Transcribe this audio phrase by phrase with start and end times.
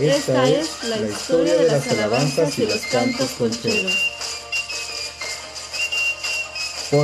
[0.00, 3.92] Esta es la historia de las alabanzas y los cantos concheros.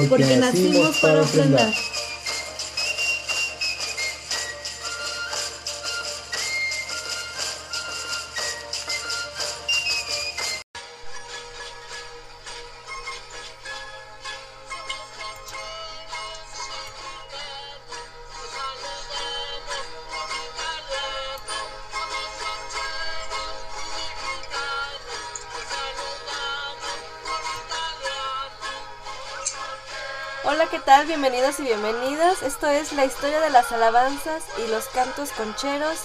[0.09, 1.75] Porque nacimos para ofrendar.
[31.17, 32.43] Bienvenidos y bienvenidas.
[32.43, 35.97] Esto es la historia de las alabanzas y los cantos concheros.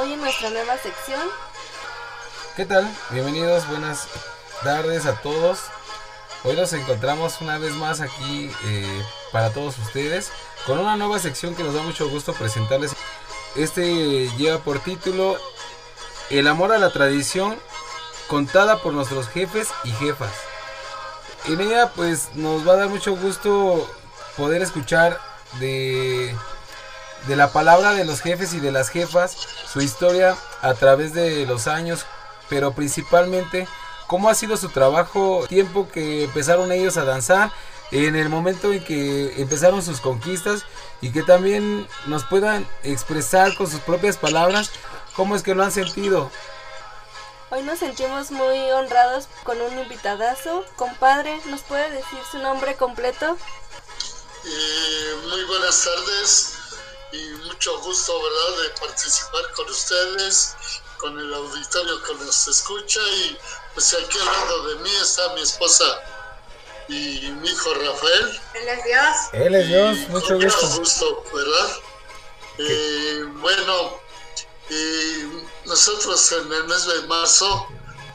[0.00, 1.20] Hoy en nuestra nueva sección.
[2.56, 2.90] ¿Qué tal?
[3.10, 4.08] Bienvenidos, buenas
[4.62, 5.58] tardes a todos.
[6.44, 10.32] Hoy nos encontramos una vez más aquí eh, para todos ustedes
[10.64, 12.96] con una nueva sección que nos da mucho gusto presentarles.
[13.56, 15.36] Este lleva por título
[16.30, 17.54] El amor a la tradición
[18.28, 20.32] contada por nuestros jefes y jefas.
[21.48, 23.86] En ella pues nos va a dar mucho gusto
[24.36, 25.18] poder escuchar
[25.60, 26.34] de,
[27.26, 29.36] de la palabra de los jefes y de las jefas,
[29.72, 32.06] su historia a través de los años,
[32.48, 33.66] pero principalmente
[34.06, 37.50] cómo ha sido su trabajo, tiempo que empezaron ellos a danzar,
[37.90, 40.64] en el momento en que empezaron sus conquistas
[41.00, 44.70] y que también nos puedan expresar con sus propias palabras
[45.14, 46.30] cómo es que lo han sentido.
[47.50, 50.64] Hoy nos sentimos muy honrados con un invitadazo.
[50.76, 53.36] Compadre, ¿nos puede decir su nombre completo?
[54.46, 56.54] Eh, muy buenas tardes
[57.12, 60.54] y mucho gusto, ¿verdad?, de participar con ustedes,
[60.98, 63.38] con el auditorio que nos escucha y
[63.72, 65.84] pues aquí al lado de mí está mi esposa
[66.88, 68.40] y mi hijo Rafael.
[68.54, 69.16] Él es Dios.
[69.32, 70.68] Él es Dios, Y mucho gusto.
[70.78, 71.76] gusto, ¿verdad?
[72.58, 73.98] Eh, bueno,
[74.70, 77.66] eh, nosotros en el mes de marzo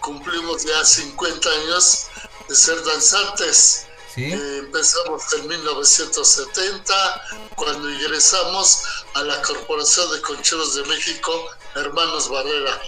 [0.01, 2.06] cumplimos ya 50 años
[2.47, 3.85] de ser danzantes.
[4.19, 4.34] ¿Sí?
[4.34, 7.22] Eh, empezamos en 1970,
[7.56, 11.31] cuando ingresamos a la Corporación de Concheros de México,
[11.75, 12.81] Hermanos Barrera.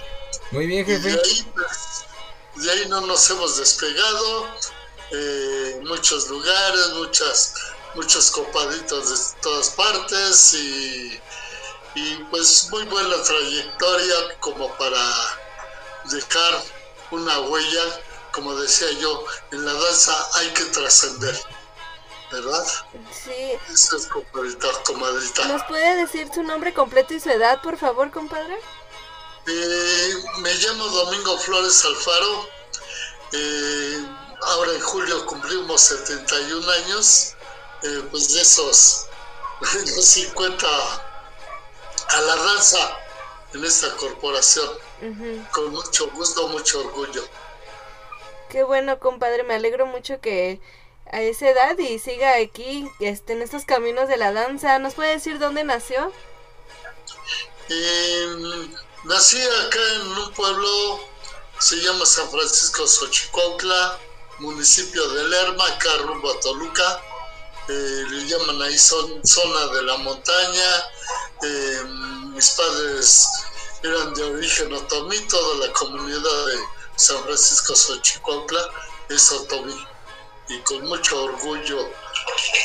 [0.52, 1.22] Muy bien, Y de jefe.
[1.24, 2.06] ahí, pues,
[2.64, 4.48] de ahí no nos hemos despegado.
[5.14, 7.54] eh, muchos lugares, muchas,
[7.96, 11.20] muchos copaditos de todas partes y,
[11.96, 15.04] y pues muy buena trayectoria como para
[16.06, 16.64] dejar
[17.12, 18.00] una huella,
[18.32, 21.40] como decía yo, en la danza hay que trascender,
[22.32, 22.66] ¿verdad?
[23.24, 23.58] Sí.
[23.72, 25.48] Eso es compadrita, comadrita.
[25.48, 28.60] ¿Nos puede decir su nombre completo y su edad, por favor, compadre?
[29.48, 32.50] Eh, me llamo Domingo Flores Alfaro.
[33.34, 34.06] Eh,
[34.42, 37.34] ahora en julio cumplimos 71 años.
[37.84, 39.08] Eh, pues de esos,
[39.96, 42.98] los 50 a la danza
[43.54, 44.70] en esta corporación.
[45.52, 47.28] Con mucho gusto, mucho orgullo.
[48.52, 49.44] Qué bueno, compadre.
[49.44, 50.60] Me alegro mucho que
[51.12, 54.78] a esa edad y siga aquí este, en estos caminos de la danza.
[54.80, 56.12] ¿Nos puede decir dónde nació?
[57.70, 58.68] Eh,
[59.06, 61.00] nací acá en un pueblo,
[61.60, 63.98] se llama San Francisco Xochicuautla,
[64.40, 67.02] municipio de Lerma, acá rumbo a Toluca.
[67.70, 70.84] Eh, le llaman ahí son- zona de la montaña.
[71.44, 71.84] Eh,
[72.34, 73.28] mis padres
[73.84, 76.60] eran de origen otomí, toda la comunidad de
[77.02, 78.62] San Francisco Xochicuautla
[79.10, 79.76] es otomí.
[80.50, 81.90] Y con mucho orgullo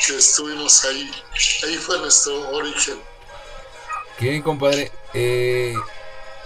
[0.06, 1.10] que estuvimos ahí.
[1.64, 3.00] Ahí fue nuestro origen.
[4.18, 4.92] Qué bien, compadre.
[5.14, 5.74] Eh,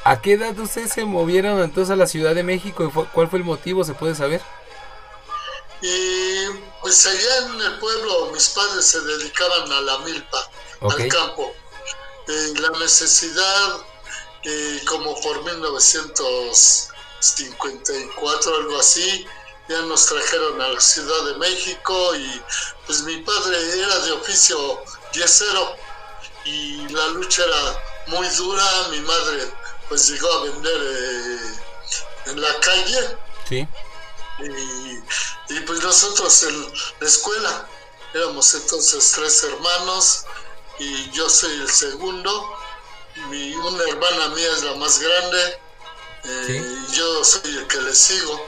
[0.05, 2.85] ¿A qué edad ustedes se movieron entonces a la Ciudad de México?
[2.85, 3.83] y ¿Cuál fue el motivo?
[3.83, 4.41] ¿Se puede saber?
[5.83, 6.47] Y
[6.83, 10.51] pues allá en el pueblo mis padres se dedicaban a la milpa,
[10.83, 11.53] al campo.
[12.29, 13.81] Eh, la necesidad,
[14.45, 15.43] eh, como por
[17.21, 19.27] 1954, algo así,
[19.69, 22.43] ya nos trajeron a la Ciudad de México y
[22.87, 24.83] pues mi padre era de oficio
[25.13, 25.77] yesero
[26.45, 28.65] y la lucha era muy dura.
[28.91, 29.53] Mi madre
[29.89, 31.39] pues llegó a vender eh,
[32.27, 33.17] en la calle
[33.49, 33.67] Sí.
[34.39, 37.69] y, y, pues nosotros en la escuela
[38.15, 40.25] éramos entonces tres hermanos
[40.79, 42.57] y yo soy el segundo.
[43.29, 45.61] Mi, una hermana mía es la más grande
[46.25, 46.95] eh, Sí.
[46.97, 48.41] yo soy el que le sigo.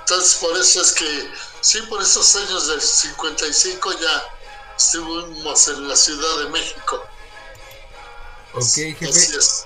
[0.00, 1.30] Entonces por eso es que,
[1.60, 4.24] sí, por esos años del 55 ya
[4.76, 7.02] estuvimos en la Ciudad de México.
[8.52, 9.08] Ok, Así jefe.
[9.08, 9.64] es.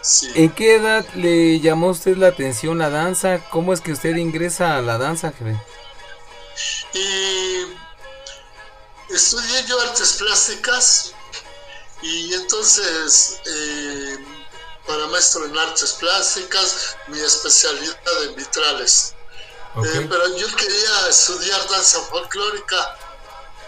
[0.00, 0.30] Sí.
[0.34, 3.40] ¿En qué edad le llamó a usted la atención la danza?
[3.50, 5.56] ¿Cómo es que usted ingresa a la danza, jefe?
[6.94, 7.66] Y
[9.10, 11.12] estudié yo artes plásticas
[12.02, 14.16] y entonces eh,
[14.88, 19.14] para maestro en artes plásticas, mi especialidad en vitrales.
[19.76, 22.98] Eh, pero yo quería estudiar danza folclórica.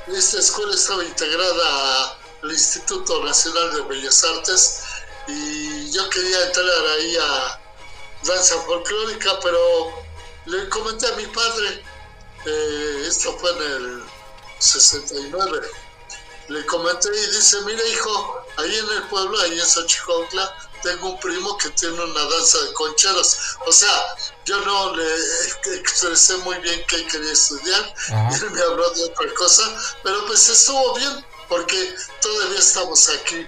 [0.09, 4.81] Esta escuela estaba integrada al Instituto Nacional de Bellas Artes
[5.29, 7.61] y yo quería entrar ahí a
[8.25, 10.03] danza folclórica, pero
[10.47, 11.85] le comenté a mi padre,
[12.47, 14.05] eh, esto fue en el
[14.59, 15.61] 69,
[16.49, 21.21] le comenté y dice, mira hijo, ahí en el pueblo, ahí en Xochicotla, tengo un
[21.21, 23.37] primo que tiene una danza de concheros.
[23.67, 25.07] O sea, yo no le
[25.77, 27.95] expresé muy bien qué quería estudiar,
[28.35, 29.63] él me habló de otra cosa,
[30.03, 33.47] pero pues estuvo bien, porque todavía estamos aquí.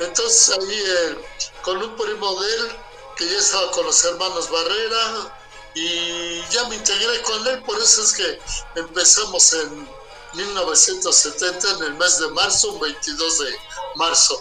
[0.00, 1.18] Entonces ahí eh,
[1.62, 2.76] con un primo de él,
[3.16, 5.34] que ya estaba con los hermanos Barrera,
[5.74, 8.40] y ya me integré con él, por eso es que
[8.76, 9.88] empezamos en
[10.34, 13.58] 1970, en el mes de marzo, un 22 de
[13.96, 14.40] marzo.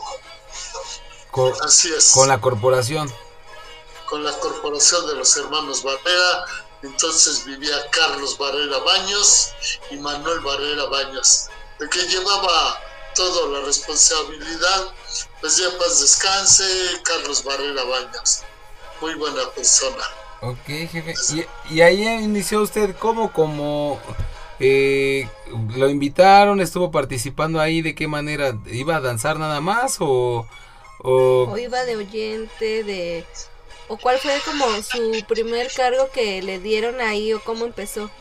[1.64, 2.12] Así es.
[2.14, 3.12] Con la corporación.
[4.08, 6.46] Con la corporación de los hermanos Barrera.
[6.84, 9.52] Entonces vivía Carlos Barrera Baños
[9.90, 11.48] y Manuel Barrera Baños,
[11.80, 12.80] el que llevaba
[13.16, 14.94] toda la responsabilidad.
[15.42, 16.64] Pues ya paz descanse,
[17.04, 18.44] Carlos Barrera Baños.
[19.02, 20.04] Muy buena persona.
[20.42, 21.16] Ok, jefe.
[21.72, 23.34] ¿Y, ahí inició usted cómo?
[23.34, 24.00] Como
[24.60, 25.28] eh,
[25.76, 28.56] lo invitaron, estuvo participando ahí, ¿de qué manera?
[28.68, 30.48] ¿Iba a danzar nada más o,
[31.00, 31.58] o...
[31.58, 33.26] iba de oyente, de...
[33.90, 38.12] ¿O cuál fue como su primer cargo que le dieron ahí o cómo empezó?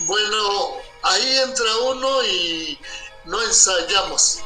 [0.00, 2.78] Bueno, ahí entra uno y
[3.24, 4.40] no ensayamos,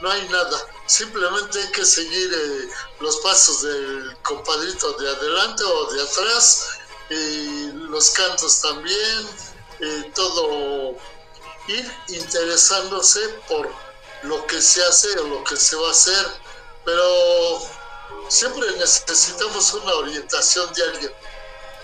[0.00, 0.58] no hay nada.
[0.86, 2.68] Simplemente hay que seguir eh,
[3.00, 6.68] los pasos del compadrito de adelante o de atrás,
[7.10, 9.28] y los cantos también,
[9.80, 10.96] eh, todo
[11.68, 13.70] ir interesándose por
[14.22, 16.26] lo que se hace o lo que se va a hacer
[16.88, 17.60] pero
[18.28, 21.12] siempre necesitamos una orientación de alguien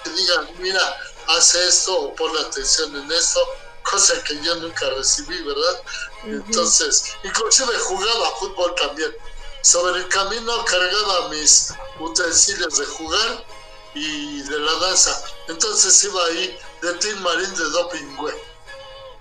[0.02, 0.96] que diga, mira,
[1.26, 3.38] hace esto o pon atención en esto,
[3.82, 5.82] cosa que yo nunca recibí, ¿verdad?
[6.24, 9.14] Entonces, inclusive jugaba fútbol también.
[9.60, 13.44] Sobre el camino cargaba mis utensilios de jugar
[13.92, 15.22] y de la danza.
[15.48, 18.36] Entonces iba ahí de Tim Marín de Doping, güey.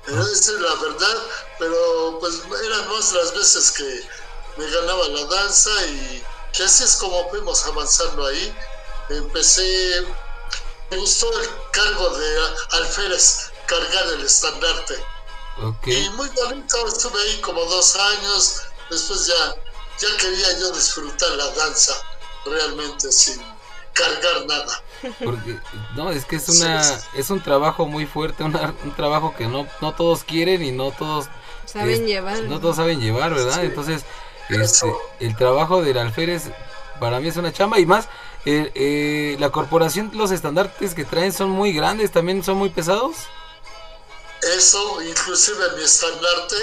[0.08, 1.18] Esa es la verdad,
[1.60, 4.23] pero pues eran más las veces que
[4.58, 6.24] me ganaba la danza y
[6.54, 8.56] que así es como fuimos avanzando ahí.
[9.10, 10.06] Empecé,
[10.92, 12.40] me gustó el cargo de
[12.72, 14.96] alférez, cargar el estandarte.
[15.86, 19.56] Y muy bonito, estuve ahí como dos años, después ya,
[20.00, 21.94] ya quería yo disfrutar la danza
[22.46, 23.42] realmente sin
[23.94, 24.84] cargar nada.
[25.24, 25.60] Porque,
[25.96, 26.82] no, es que es una,
[27.14, 31.28] es un trabajo muy fuerte, un trabajo que no, no todos quieren y no todos
[31.66, 32.42] saben llevar.
[32.44, 33.64] No todos saben llevar, ¿verdad?
[33.64, 34.04] Entonces,
[34.50, 36.52] este, el trabajo del alférez
[37.00, 38.08] para mí es una chamba y más
[38.46, 43.16] eh, eh, la corporación los estandartes que traen son muy grandes también son muy pesados.
[44.42, 46.56] Eso inclusive mi estandarte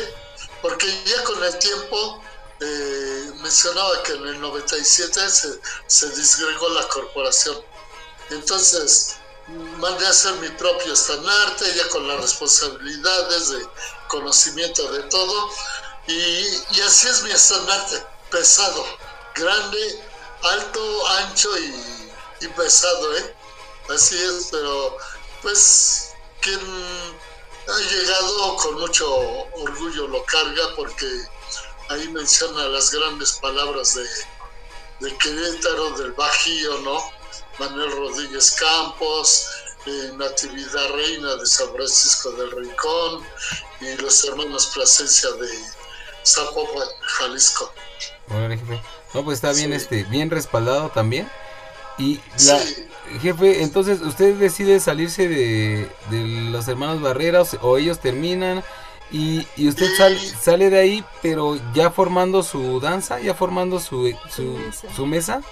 [0.60, 2.22] porque ya con el tiempo
[2.60, 5.48] eh, mencionaba que en el 97 se,
[5.86, 7.56] se disgregó la corporación.
[8.30, 9.16] Entonces
[9.78, 13.66] mandé a hacer mi propio estandarte ya con las responsabilidades de
[14.08, 15.50] conocimiento de todo
[16.06, 18.84] y, así es mi estandarte, pesado,
[19.34, 20.04] grande,
[20.42, 23.36] alto, ancho y, pesado, ¿eh?
[23.88, 24.96] Así es, pero
[25.42, 26.60] pues quien
[27.68, 29.08] ha llegado con mucho
[29.52, 31.06] orgullo lo carga porque
[31.90, 34.06] ahí menciona las grandes palabras de,
[35.00, 37.20] de Querétaro, del Bajío, ¿no?
[37.58, 39.46] Manuel Rodríguez Campos,
[39.86, 43.26] eh, Natividad Reina de San Francisco del Rincón
[43.80, 45.48] y los hermanos Plasencia de,
[46.24, 47.72] Zapopan, Jalisco.
[48.28, 48.82] Bueno, jefe.
[49.14, 51.30] No, pues está bien, este, bien respaldado también.
[51.98, 52.58] Y la,
[53.20, 55.90] jefe, entonces usted decide salirse de,
[56.50, 58.64] los hermanos Barreras o ellos terminan
[59.10, 59.88] y, y usted
[60.40, 65.42] sale de ahí, pero ya formando su danza, ya formando su, su, mesa.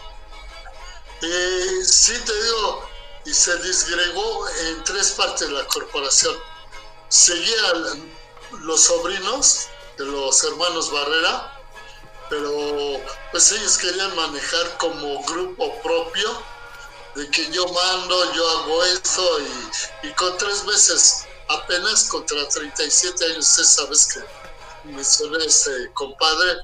[1.21, 2.89] Eh, sí, te digo,
[3.27, 6.37] y se disgregó en tres partes la corporación.
[7.09, 8.09] Seguían
[8.61, 9.67] los sobrinos,
[9.99, 11.61] de los hermanos Barrera,
[12.31, 13.01] pero
[13.33, 16.43] pues ellos querían manejar como grupo propio,
[17.17, 19.39] de que yo mando, yo hago esto,
[20.05, 26.59] y, con tres meses, apenas contra 37 años, usted sabes que mencioné este compadre,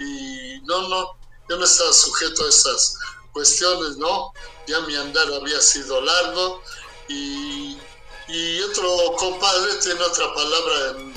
[0.00, 1.16] y no, no,
[1.48, 2.96] yo no estaba sujeto a esas
[3.32, 4.32] cuestiones, ¿no?
[4.66, 6.62] Ya mi andar había sido largo,
[7.08, 7.78] y,
[8.26, 11.09] y otro compadre tiene otra palabra en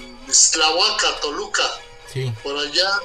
[0.51, 1.79] Tlahuaca, Toluca.
[2.43, 3.01] Por allá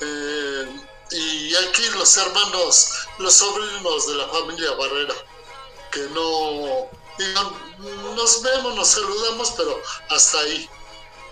[0.00, 0.66] eh,
[1.12, 5.14] y aquí los hermanos, los sobrinos de la familia Barrera,
[5.90, 6.88] que no,
[8.14, 10.68] nos vemos, nos saludamos, pero hasta ahí.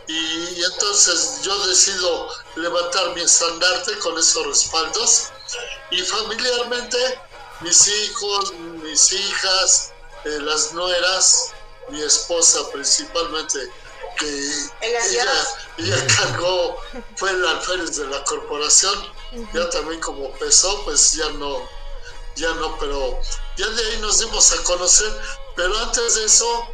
[0.06, 5.28] Y, entonces yo decido levantar mi estandarte con esos respaldos
[5.90, 6.98] y familiarmente
[7.60, 8.52] mis hijos,
[8.82, 9.92] mis hijas,
[10.24, 11.52] eh, las nueras,
[11.88, 13.72] mi esposa principalmente,
[14.18, 14.26] que
[14.82, 15.32] ella,
[15.78, 16.76] ella cargó,
[17.16, 19.12] fue el alférez de la corporación,
[19.54, 21.68] ya también como pesó, pues ya no,
[22.36, 23.18] ya no, pero
[23.56, 25.12] ya de ahí nos dimos a conocer,
[25.56, 26.68] pero antes de eso,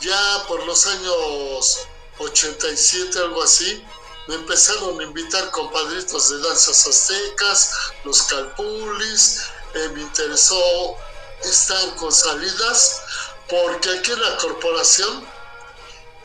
[0.00, 1.86] ya por los años
[2.18, 3.84] 87, algo así,
[4.28, 7.70] me empezaron a invitar compadritos de danzas aztecas,
[8.04, 9.42] los calpulis,
[9.74, 10.96] eh, me interesó
[11.42, 13.02] estar con salidas,
[13.48, 15.35] porque aquí en la corporación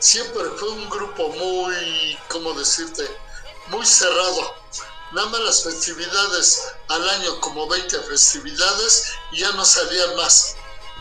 [0.01, 3.07] siempre fue un grupo muy, ¿cómo decirte?
[3.67, 4.55] Muy cerrado.
[5.13, 10.55] Nada más las festividades al año, como 20 festividades, y ya no salían más.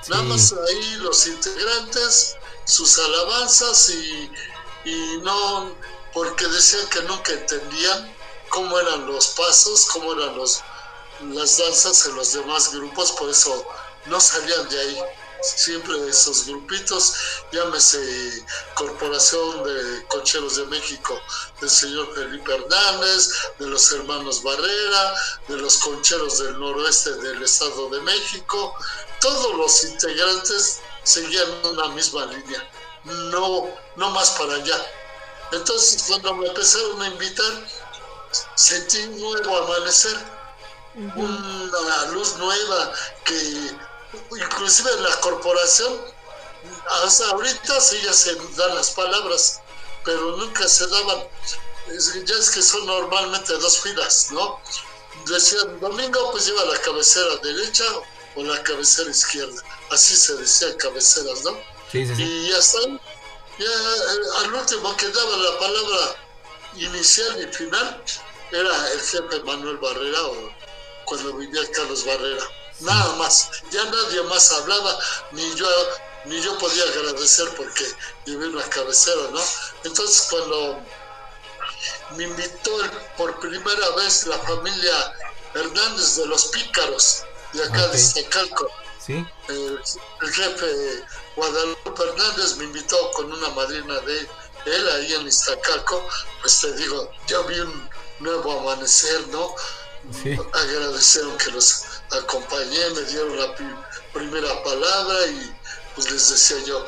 [0.09, 4.31] Nada más ahí los integrantes, sus alabanzas y,
[4.85, 5.75] y no,
[6.13, 8.17] porque decían que nunca entendían
[8.51, 10.63] cómo eran los pasos, cómo eran los,
[11.21, 13.67] las danzas en los demás grupos, por eso
[14.07, 15.03] no salían de ahí
[15.43, 17.15] siempre de esos grupitos,
[17.53, 18.45] llámese
[18.75, 21.21] Corporación de Concheros de México
[21.61, 25.15] del señor Felipe Hernández, de los hermanos Barrera,
[25.49, 28.75] de los Concheros del Noroeste del Estado de México,
[29.21, 32.71] todos los integrantes seguían una misma línea,
[33.05, 34.77] no, no más para allá.
[35.53, 37.67] Entonces cuando me empezaron a invitar,
[38.55, 40.17] sentí un nuevo amanecer,
[40.95, 42.93] una luz nueva
[43.25, 43.77] que
[44.31, 46.01] inclusive en la corporación,
[47.05, 49.61] hasta ahorita sí ya se dan las palabras,
[50.05, 51.25] pero nunca se daban,
[52.25, 54.61] ya es que son normalmente dos filas, ¿no?
[55.27, 57.85] Decían, domingo pues lleva la cabecera derecha
[58.37, 61.53] o la cabecera izquierda, así se decían cabeceras, ¿no?
[61.91, 62.23] Sí, sí, sí.
[62.23, 63.01] Y ya están,
[63.59, 66.17] ya eh, al último que daba la palabra
[66.77, 68.05] inicial y final
[68.53, 70.51] era el jefe Manuel Barrera o
[71.05, 72.45] cuando vivía Carlos Barrera
[72.81, 74.99] nada más, ya nadie más hablaba,
[75.33, 75.67] ni yo,
[76.25, 77.85] ni yo podía agradecer porque
[78.25, 79.41] llevé una cabecera, ¿no?
[79.85, 80.81] Entonces cuando
[82.17, 82.73] me invitó
[83.17, 85.15] por primera vez la familia
[85.55, 88.71] Hernández de los Pícaros, de acá de Iztacalco,
[89.05, 89.27] ¿Sí?
[89.49, 89.81] el,
[90.33, 91.05] jefe
[91.37, 94.29] Guadalupe Hernández me invitó con una madrina de
[94.67, 96.07] él ahí en Iztacalco,
[96.43, 99.55] pues te digo, ya vi un nuevo amanecer, ¿no?
[100.13, 100.37] Sí.
[100.53, 103.55] Agradecieron que los acompañé, me dieron la
[104.13, 105.57] primera palabra y
[105.95, 106.85] pues les decía yo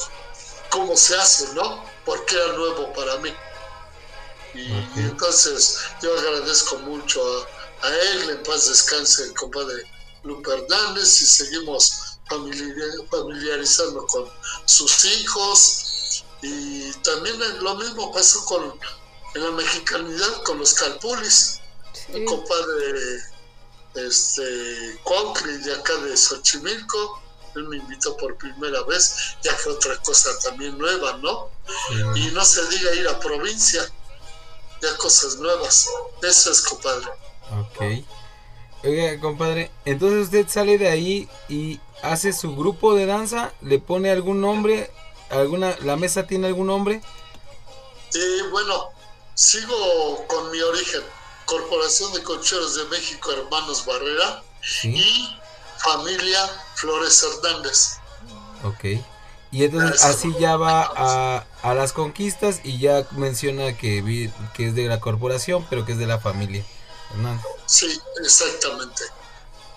[0.70, 1.84] cómo se hace, ¿no?
[2.04, 3.32] Porque era nuevo para mí.
[4.54, 7.46] Y, entonces yo agradezco mucho
[7.82, 9.84] a, él, en paz descanse el compadre
[10.24, 14.30] Lupe Hernández y seguimos familiarizando con
[14.66, 18.78] sus hijos y también lo mismo pasó con
[19.34, 21.61] en la mexicanidad con los calpulis
[22.24, 23.22] compadre
[23.94, 27.22] este, Cuaucri de acá de Xochimilco,
[27.54, 31.50] él me invitó por primera vez, ya que otra cosa también nueva, ¿no?
[32.14, 33.82] Y no se diga ir a provincia,
[34.80, 35.88] ya cosas nuevas,
[36.22, 37.08] eso es, compadre.
[37.60, 38.04] Ok.
[38.84, 44.10] Oiga, compadre, entonces usted sale de ahí y hace su grupo de danza, le pone
[44.10, 44.90] algún nombre,
[45.30, 47.00] alguna, la mesa tiene algún nombre.
[48.12, 48.90] Y bueno,
[49.34, 51.02] sigo con mi origen
[51.52, 54.42] Corporación de Concheros de México, Hermanos Barrera,
[54.84, 55.36] y
[55.76, 56.40] Familia
[56.76, 57.98] Flores Hernández.
[58.64, 59.04] Ok.
[59.50, 64.74] Y entonces así ya va a, a, las conquistas y ya menciona que, que es
[64.74, 66.64] de la corporación, pero que es de la familia.
[67.10, 67.44] Hernández.
[67.66, 69.02] Sí, exactamente.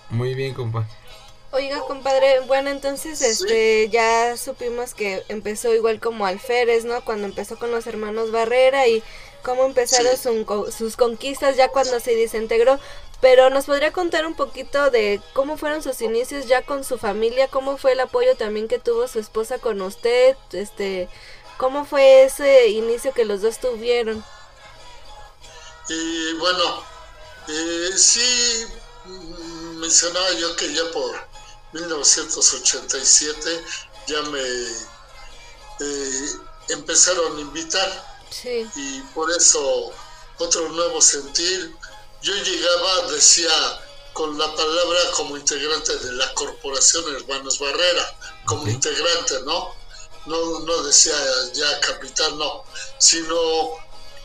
[0.08, 0.88] Muy bien, compa.
[1.52, 7.04] Oiga, compadre, bueno, entonces este ya supimos que empezó igual como Alférez, ¿no?
[7.04, 9.02] Cuando empezó con los hermanos Barrera y
[9.46, 10.16] cómo empezaron
[10.76, 12.80] sus conquistas ya cuando se desintegró.
[13.20, 17.48] Pero nos podría contar un poquito de cómo fueron sus inicios ya con su familia,
[17.48, 21.08] cómo fue el apoyo también que tuvo su esposa con usted, este,
[21.58, 24.22] cómo fue ese inicio que los dos tuvieron.
[25.88, 26.82] Y bueno,
[27.48, 28.66] eh, sí
[29.76, 31.12] mencionaba yo que ya por
[31.72, 33.64] 1987
[34.08, 34.40] ya me
[35.80, 36.30] eh,
[36.68, 38.15] empezaron a invitar
[38.76, 39.92] y por eso
[40.38, 41.74] otro nuevo sentir.
[42.22, 43.50] Yo llegaba, decía,
[44.12, 49.74] con la palabra como integrante de la corporación Hermanos Barrera, como integrante, ¿no?
[50.26, 50.60] ¿no?
[50.60, 51.14] No decía
[51.52, 52.64] ya capitán, no,
[52.98, 53.36] sino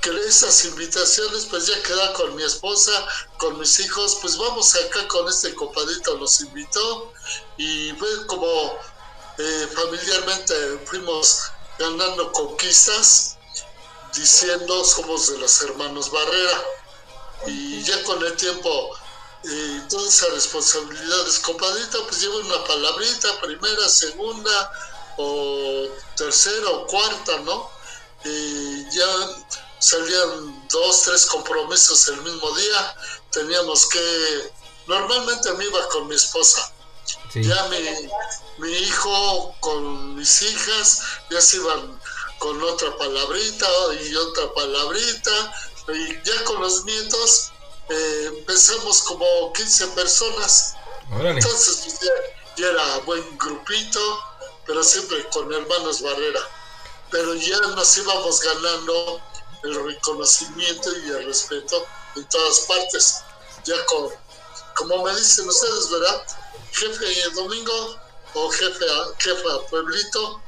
[0.02, 2.92] que esas invitaciones pues ya queda con mi esposa,
[3.38, 7.14] con mis hijos, pues vamos acá con este compadito, nos invitó
[7.58, 8.80] y fue como
[9.38, 10.56] eh, familiarmente
[10.86, 13.38] fuimos ganando conquistas
[14.14, 16.64] diciendo somos de los hermanos Barrera.
[17.48, 18.96] Y ya con el tiempo
[19.44, 24.72] eh, todas esas responsabilidades, compadrito, pues lleva una palabrita, primera, segunda
[25.18, 27.70] o tercera o cuarta, ¿no?
[28.24, 29.08] Y ya
[29.80, 32.96] salían dos, tres compromisos el mismo día,
[33.32, 34.52] teníamos que,
[34.86, 36.72] normalmente me iba con mi esposa,
[37.34, 37.78] ya mi,
[38.60, 41.02] mi hijo con mis hijas,
[41.32, 42.01] ya se iban
[42.42, 43.68] con otra palabrita
[44.02, 45.54] y otra palabrita,
[45.90, 47.52] y ya con los nietos
[47.88, 50.74] eh, empezamos como 15 personas.
[51.20, 52.12] Entonces pues, ya,
[52.58, 54.24] ya, era buen grupito,
[54.66, 56.42] pero siempre con hermanos Barrera.
[57.12, 59.22] Pero ya nos íbamos ganando
[59.64, 63.18] el reconocimiento y el respeto en todas partes.
[63.66, 64.10] Ya con,
[64.76, 66.26] como me dicen ustedes, ¿verdad?
[66.72, 67.98] Jefe Domingo
[68.34, 68.86] o jefe,
[69.20, 70.42] jefe Pueblito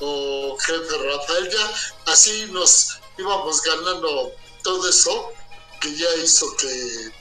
[0.00, 1.74] o jefe Rafael, ya
[2.06, 5.32] así nos íbamos ganando todo eso
[5.80, 7.12] que ya hizo que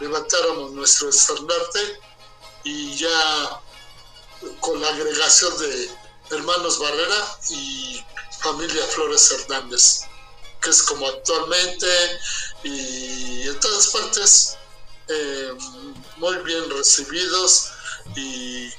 [0.00, 2.00] levantáramos nuestro estandarte
[2.64, 3.60] y ya
[4.60, 5.90] con la agregación de
[6.30, 8.04] hermanos Barrera y
[8.40, 10.02] familia Flores Hernández,
[10.60, 11.86] que es como actualmente
[12.62, 14.56] y en todas partes
[15.08, 15.52] eh,
[16.16, 17.70] muy bien recibidos
[18.16, 18.72] y,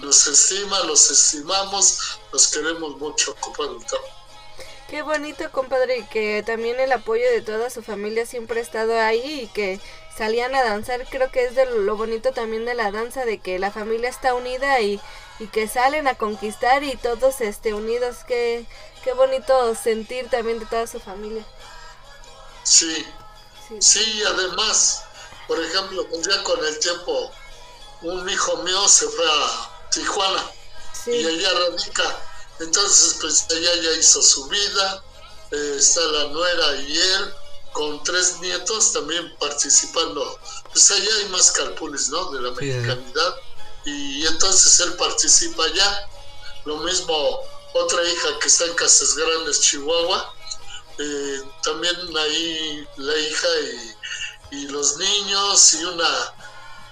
[0.00, 3.76] nos estima, los estimamos, los queremos mucho, compadre.
[4.88, 9.42] Qué bonito, compadre, que también el apoyo de toda su familia siempre ha estado ahí
[9.42, 9.80] y que
[10.16, 11.06] salían a danzar.
[11.10, 14.34] Creo que es de lo bonito también de la danza, de que la familia está
[14.34, 14.98] unida y,
[15.38, 18.18] y que salen a conquistar y todos este, unidos.
[18.26, 18.64] Qué,
[19.04, 21.44] qué bonito sentir también de toda su familia.
[22.62, 23.06] Sí,
[23.80, 25.04] sí, además,
[25.46, 27.30] por ejemplo, ya con el tiempo,
[28.02, 30.44] un hijo mío se fue a Tijuana
[31.06, 32.28] y allá radica
[32.60, 35.04] entonces, pues ella ya hizo su vida,
[35.52, 37.34] eh, está la nuera y él,
[37.72, 40.40] con tres nietos también participando.
[40.72, 42.30] Pues allá hay más calpules, ¿no?
[42.32, 43.36] De la mexicanidad.
[43.84, 46.08] Y entonces él participa allá.
[46.64, 47.40] Lo mismo
[47.74, 50.34] otra hija que está en Casas Grandes, Chihuahua.
[50.98, 53.48] Eh, también ahí la hija
[54.50, 56.34] y, y, los niños y una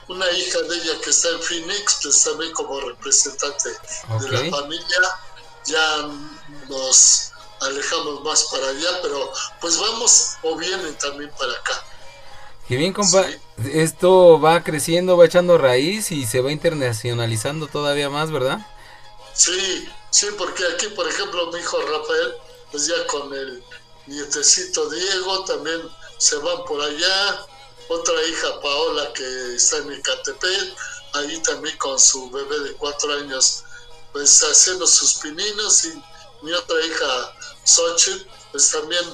[0.09, 5.19] una hija de ella que está en Phoenix, pues también como representante de la familia
[5.67, 6.09] ya
[6.69, 11.85] nos alejamos más para allá, pero pues vamos o vienen también para acá.
[12.69, 13.27] Qué bien, compa.
[13.73, 18.59] Esto va creciendo, va echando raíz y se va internacionalizando todavía más, ¿verdad?
[19.35, 22.35] Sí, sí, porque aquí, por ejemplo, mi hijo Rafael,
[22.71, 23.63] pues ya con el
[24.07, 25.83] nietecito Diego también
[26.19, 27.47] se van por allá.
[27.89, 30.77] Otra hija, Paola, que está en Ecatepec,
[31.15, 33.65] ahí también con su bebé de cuatro años
[34.13, 36.03] pues haciendo sus pininos y
[36.43, 39.05] mi otra hija Xochitl pues también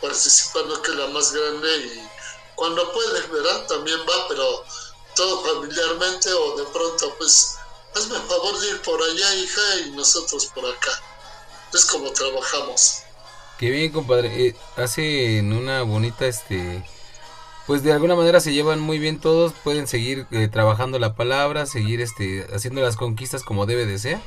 [0.00, 2.08] participando que es la más grande y
[2.56, 3.66] cuando puede, ¿verdad?
[3.68, 4.64] También va, pero
[5.14, 7.56] todo familiarmente o de pronto pues
[7.94, 10.90] hazme el favor de ir por allá hija y nosotros por acá.
[11.72, 13.02] Es como trabajamos.
[13.58, 14.48] Qué bien, compadre.
[14.48, 16.84] Eh, hacen una bonita, este,
[17.70, 21.66] pues de alguna manera se llevan muy bien todos, pueden seguir eh, trabajando la palabra,
[21.66, 24.18] seguir este haciendo las conquistas como debe de ser.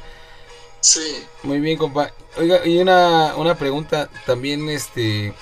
[0.79, 1.25] Sí.
[1.41, 2.13] Muy bien, compa.
[2.38, 5.34] Oiga, y una, una pregunta también, este,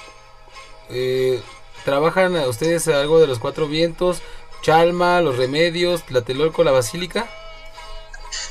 [0.89, 1.43] eh,
[1.85, 4.23] ¿trabajan ustedes algo de los cuatro vientos?
[4.63, 7.29] Chalma, los remedios, Tlatelolco, la basílica.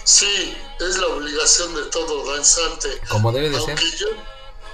[0.05, 3.01] Sí, es la obligación de todo danzante.
[3.09, 3.77] Como debe de ser.
[3.99, 4.07] Yo,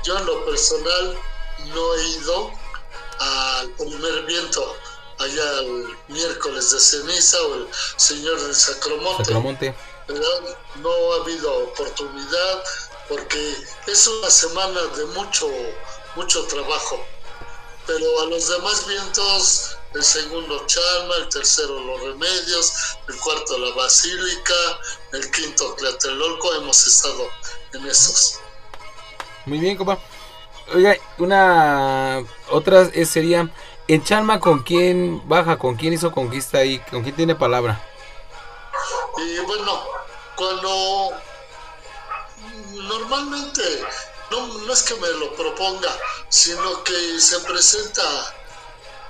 [0.04, 1.16] yo en lo personal
[1.74, 2.65] no he ido
[3.18, 4.76] al primer viento,
[5.18, 9.24] allá el miércoles de ceniza o el señor del Sacromonte.
[9.24, 9.74] Sacromonte.
[10.76, 12.64] No ha habido oportunidad
[13.08, 15.48] porque es una semana de mucho,
[16.14, 17.04] mucho trabajo.
[17.86, 22.72] Pero a los demás vientos, el segundo Chalma, el tercero Los Remedios,
[23.08, 24.54] el cuarto La Basílica,
[25.12, 27.28] el quinto Tlatelolco, hemos estado
[27.72, 28.40] en esos.
[29.44, 30.00] Muy bien, compa.
[30.74, 33.48] Oiga, una otra sería
[33.86, 37.80] en Chalma con quién baja, con quién hizo conquista ahí, con quién tiene palabra.
[39.16, 39.80] Y bueno,
[40.34, 41.12] cuando
[42.72, 43.62] normalmente
[44.32, 45.90] no, no es que me lo proponga,
[46.28, 48.02] sino que se presenta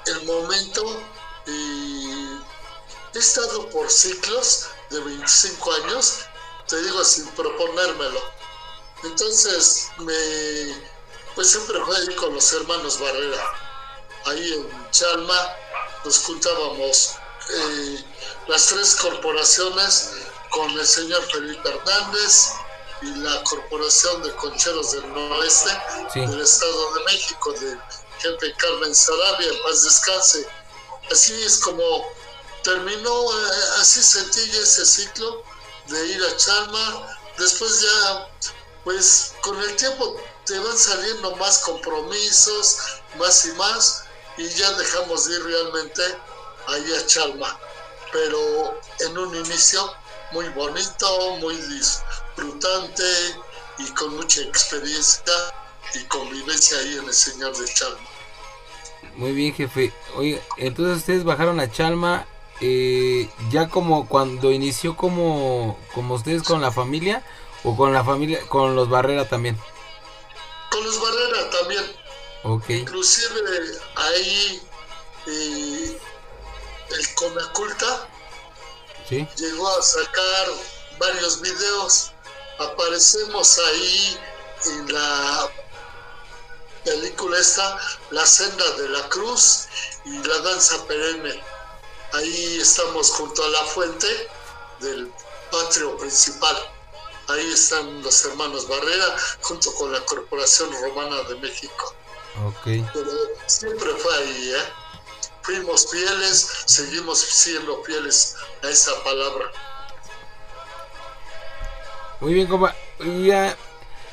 [0.07, 1.03] el momento
[1.47, 2.38] y
[3.14, 6.27] he estado por ciclos de 25 años,
[6.69, 8.21] te digo sin proponérmelo.
[9.05, 10.96] Entonces me
[11.37, 13.55] pues siempre fue ahí con los hermanos Barrera.
[14.25, 15.55] Ahí en Chalma
[16.05, 17.16] nos juntábamos
[17.51, 18.05] eh,
[18.49, 20.12] las tres corporaciones
[20.51, 22.53] con el señor Felipe Hernández
[23.03, 25.70] y la Corporación de Concheros del Noroeste
[26.14, 27.79] del Estado de México, de
[28.18, 30.49] jefe Carmen Sarabia, paz descanse.
[31.12, 32.11] Así es como
[32.62, 35.44] terminó, eh, así sentí ese ciclo
[35.88, 37.18] de ir a Chalma.
[37.38, 38.31] Después ya,
[38.87, 42.79] pues con el tiempo te van saliendo más compromisos,
[43.18, 44.05] más y más,
[44.38, 46.03] y ya dejamos de ir realmente
[46.68, 47.59] ahí a Chalma.
[48.12, 49.92] Pero en un inicio
[50.31, 53.03] muy bonito, muy disfrutante
[53.79, 55.33] y con mucha experiencia
[55.94, 58.09] y convivencia ahí en el Señor de Chalma.
[59.16, 59.92] Muy bien, jefe.
[60.14, 62.25] Oye, entonces ustedes bajaron a Chalma
[62.61, 67.25] eh, ya como cuando inició como, como ustedes con la familia
[67.66, 69.61] o con la familia, con los Barrera también.
[70.70, 71.96] Con los Barrera también.
[72.44, 72.70] Ok.
[72.70, 73.40] Inclusive
[73.96, 74.62] ahí
[75.26, 75.98] eh,
[76.90, 78.09] el Conaculta
[79.11, 80.46] llegó a sacar
[80.98, 82.12] varios videos.
[82.61, 84.18] Aparecemos ahí
[84.66, 85.50] en la
[86.85, 87.79] película esta,
[88.11, 89.66] La senda de la cruz
[90.05, 91.42] y la danza perenne.
[92.12, 94.29] Ahí estamos junto a la fuente
[94.79, 95.12] del
[95.50, 96.57] patrio principal.
[97.29, 101.95] Ahí están los hermanos Barrera junto con la Corporación Romana de México.
[102.45, 102.65] Ok.
[102.65, 103.11] Pero
[103.47, 104.87] siempre fue ahí, ¿eh?
[105.47, 108.35] fuimos fieles, seguimos siendo fieles
[108.65, 109.53] a esa palabra.
[112.21, 112.75] Muy bien, compa.
[112.99, 113.57] Ya,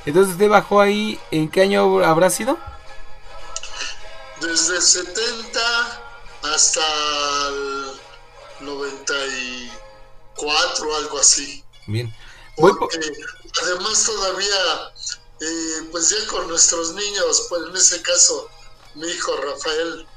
[0.05, 2.59] entonces usted bajó ahí, ¿en qué año habrá sido?
[4.39, 5.59] Desde el 70
[6.43, 6.81] hasta
[7.47, 7.99] el
[8.59, 11.63] 94, algo así.
[11.87, 12.15] Bien.
[12.55, 12.99] Porque
[13.63, 14.93] además todavía,
[15.39, 18.49] eh, pues ya con nuestros niños, pues en ese caso,
[18.95, 20.07] mi hijo Rafael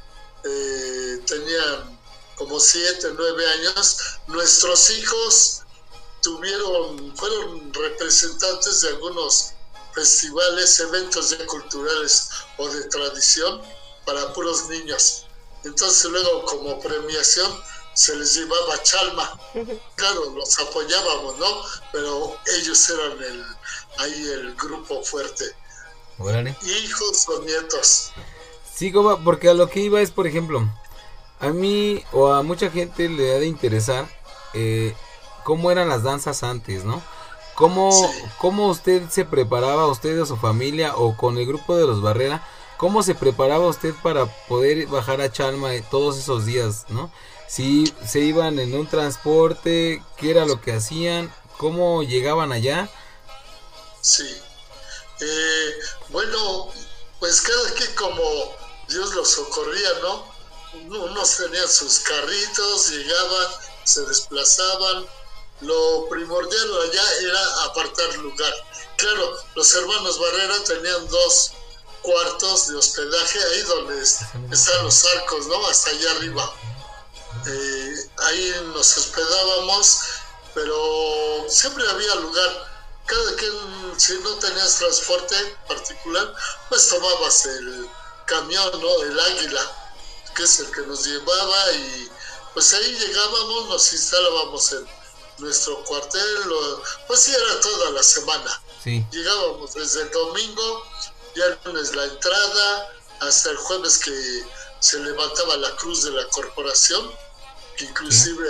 [0.44, 1.98] eh, tenían
[2.36, 5.62] como siete, nueve años, nuestros hijos
[6.22, 9.52] tuvieron, fueron representantes de algunos
[9.94, 13.62] festivales, eventos culturales o de tradición
[14.04, 15.24] para puros niños.
[15.64, 17.50] Entonces luego como premiación
[17.96, 19.40] se les llevaba chalma.
[19.94, 21.46] Claro, los apoyábamos, ¿no?
[21.92, 23.44] Pero ellos eran el,
[23.98, 25.44] ahí el grupo fuerte.
[26.62, 28.12] Hijos o nietos.
[28.74, 30.68] Sí, como, porque a lo que iba es, por ejemplo,
[31.40, 34.06] a mí o a mucha gente le ha de interesar
[34.52, 34.94] eh,
[35.42, 37.02] cómo eran las danzas antes, ¿no?
[37.54, 37.90] ¿Cómo,
[38.36, 42.46] ¿Cómo usted se preparaba, usted o su familia, o con el grupo de los Barrera,
[42.76, 47.10] cómo se preparaba usted para poder bajar a Chalma todos esos días, ¿no?
[47.48, 52.88] Si se iban en un transporte, qué era lo que hacían, cómo llegaban allá.
[54.00, 54.42] Sí.
[55.20, 55.74] Eh,
[56.08, 56.72] bueno,
[57.18, 58.22] pues cada que como
[58.88, 60.36] Dios los socorría, ¿no?
[60.88, 63.48] Unos tenían sus carritos, llegaban,
[63.84, 65.06] se desplazaban.
[65.62, 68.52] Lo primordial allá era apartar lugar.
[68.96, 71.52] Claro, los hermanos Barrera tenían dos
[72.02, 75.66] cuartos de hospedaje ahí donde están los arcos, ¿no?
[75.66, 76.54] Hasta allá arriba.
[77.46, 80.00] Eh, ahí nos hospedábamos,
[80.54, 82.76] pero siempre había lugar.
[83.06, 83.52] Cada quien,
[83.96, 85.36] si no tenías transporte
[85.68, 86.34] particular,
[86.68, 87.88] pues tomabas el,
[88.26, 89.02] camión, ¿no?
[89.02, 89.62] El Águila,
[90.34, 92.10] que es el que nos llevaba y
[92.52, 94.86] pues ahí llegábamos, nos instalábamos en
[95.38, 96.52] nuestro cuartel,
[97.06, 98.62] pues sí era toda la semana.
[98.84, 100.82] Llegábamos desde el domingo,
[101.34, 104.44] ya el lunes la entrada, hasta el jueves que
[104.80, 107.25] se levantaba la cruz de la corporación, que
[107.84, 108.48] inclusive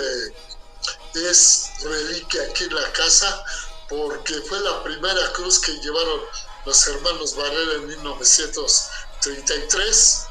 [1.13, 3.43] es reliquia aquí en la casa,
[3.89, 6.21] porque fue la primera cruz que llevaron
[6.65, 8.89] los hermanos Barrera en 1900
[9.21, 10.25] 33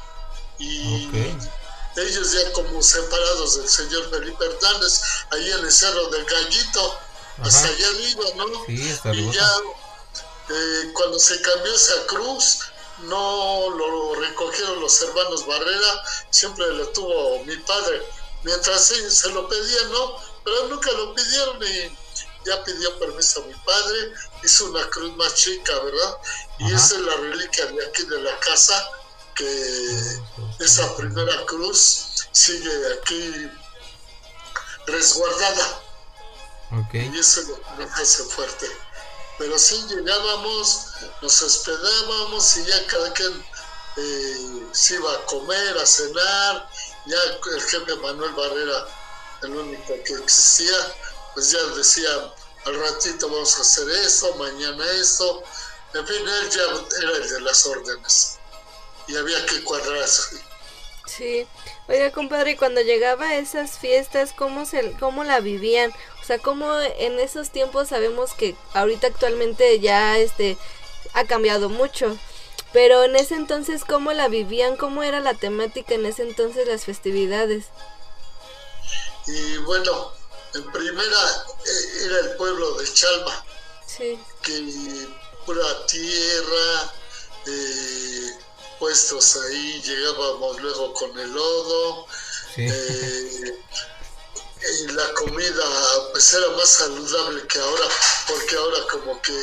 [0.59, 1.09] y
[1.95, 6.99] ellos ya como separados del señor Felipe Hernández, ahí en el Cerro del Gallito,
[7.41, 8.65] hasta allá arriba, ¿no?
[8.67, 9.51] y ya
[10.49, 12.59] eh, cuando se cambió esa cruz,
[13.03, 18.03] no lo recogieron los hermanos Barrera, siempre lo tuvo mi padre,
[18.43, 20.15] mientras se lo pedían, ¿no?
[20.43, 21.97] Pero nunca lo pidieron y
[22.45, 26.17] ya pidió permiso a mi padre, hizo una cruz más chica, ¿verdad?
[26.59, 28.89] Y esa es la reliquia de aquí de la casa,
[29.35, 30.19] que
[30.59, 33.49] esa primera cruz sigue aquí
[34.87, 35.83] resguardada.
[36.93, 37.41] Y eso
[37.77, 38.67] nos hace fuerte.
[39.37, 40.87] Pero sí llegábamos,
[41.21, 43.45] nos hospedábamos y ya cada quien
[43.97, 46.69] eh, se iba a comer, a cenar.
[47.07, 47.17] Ya
[47.53, 48.87] el jefe Manuel Barrera,
[49.43, 50.77] el único que existía,
[51.33, 52.09] pues ya decía,
[52.65, 55.43] al ratito vamos a hacer esto, mañana esto.
[55.93, 56.61] En fin, él ya
[57.01, 58.37] era el de las órdenes
[59.07, 60.37] y había que cuadrarse.
[61.05, 61.47] Sí.
[61.87, 65.93] Oiga, compadre, cuando llegaba a esas fiestas, ¿cómo, se, ¿cómo la vivían?
[66.21, 70.57] O sea, ¿cómo en esos tiempos sabemos que ahorita actualmente ya este
[71.13, 72.17] ha cambiado mucho?
[72.73, 74.75] Pero en ese entonces, ¿cómo la vivían?
[74.77, 77.65] ¿Cómo era la temática en ese entonces, las festividades?
[79.25, 80.11] Y bueno,
[80.53, 83.45] en primera eh, era el pueblo de Chalma,
[83.85, 84.19] Sí.
[84.43, 85.07] que
[85.45, 86.93] pura tierra,
[87.45, 88.31] eh,
[88.79, 92.05] puestos ahí, llegábamos luego con el lodo.
[92.55, 92.67] Sí.
[92.69, 93.59] eh,
[94.79, 95.63] y la comida
[96.11, 97.85] pues era más saludable que ahora,
[98.27, 99.33] porque ahora como que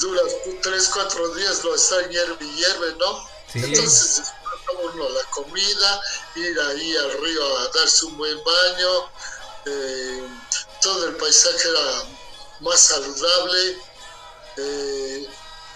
[0.00, 0.22] dura
[0.62, 3.28] tres, cuatro días, lo está hierve y hierve, ¿no?
[3.52, 3.60] Sí.
[3.64, 6.02] Entonces disfruta uno la comida,
[6.36, 9.10] ir ahí al río a darse un buen baño,
[9.66, 10.28] eh,
[10.80, 12.04] todo el paisaje era
[12.60, 13.78] más saludable
[14.56, 15.28] eh,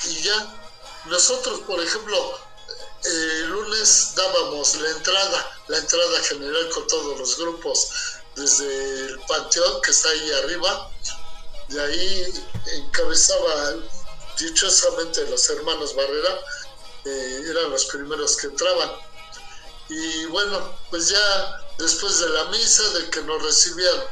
[0.05, 0.59] y ya.
[1.07, 2.39] Nosotros, por ejemplo,
[3.05, 7.89] eh, el lunes dábamos la entrada, la entrada general con todos los grupos,
[8.37, 10.91] desde el panteón que está ahí arriba,
[11.69, 12.45] de ahí
[12.77, 13.75] encabezaba
[14.39, 16.41] dichosamente los hermanos Barrera,
[17.05, 18.93] eh, eran los primeros que entraban.
[19.89, 24.05] Y bueno, pues ya después de la misa, de que nos recibían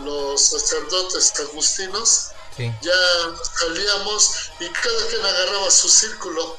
[0.00, 2.70] los sacerdotes agustinos, Sí.
[2.82, 2.92] ya
[3.60, 6.56] salíamos y cada quien agarraba su círculo.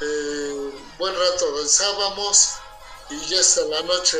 [0.00, 2.50] Eh, buen rato danzábamos
[3.10, 4.18] y ya hasta la noche,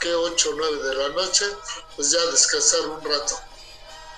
[0.00, 1.46] que 8 o 9 de la noche,
[1.94, 3.40] pues ya descansar un rato.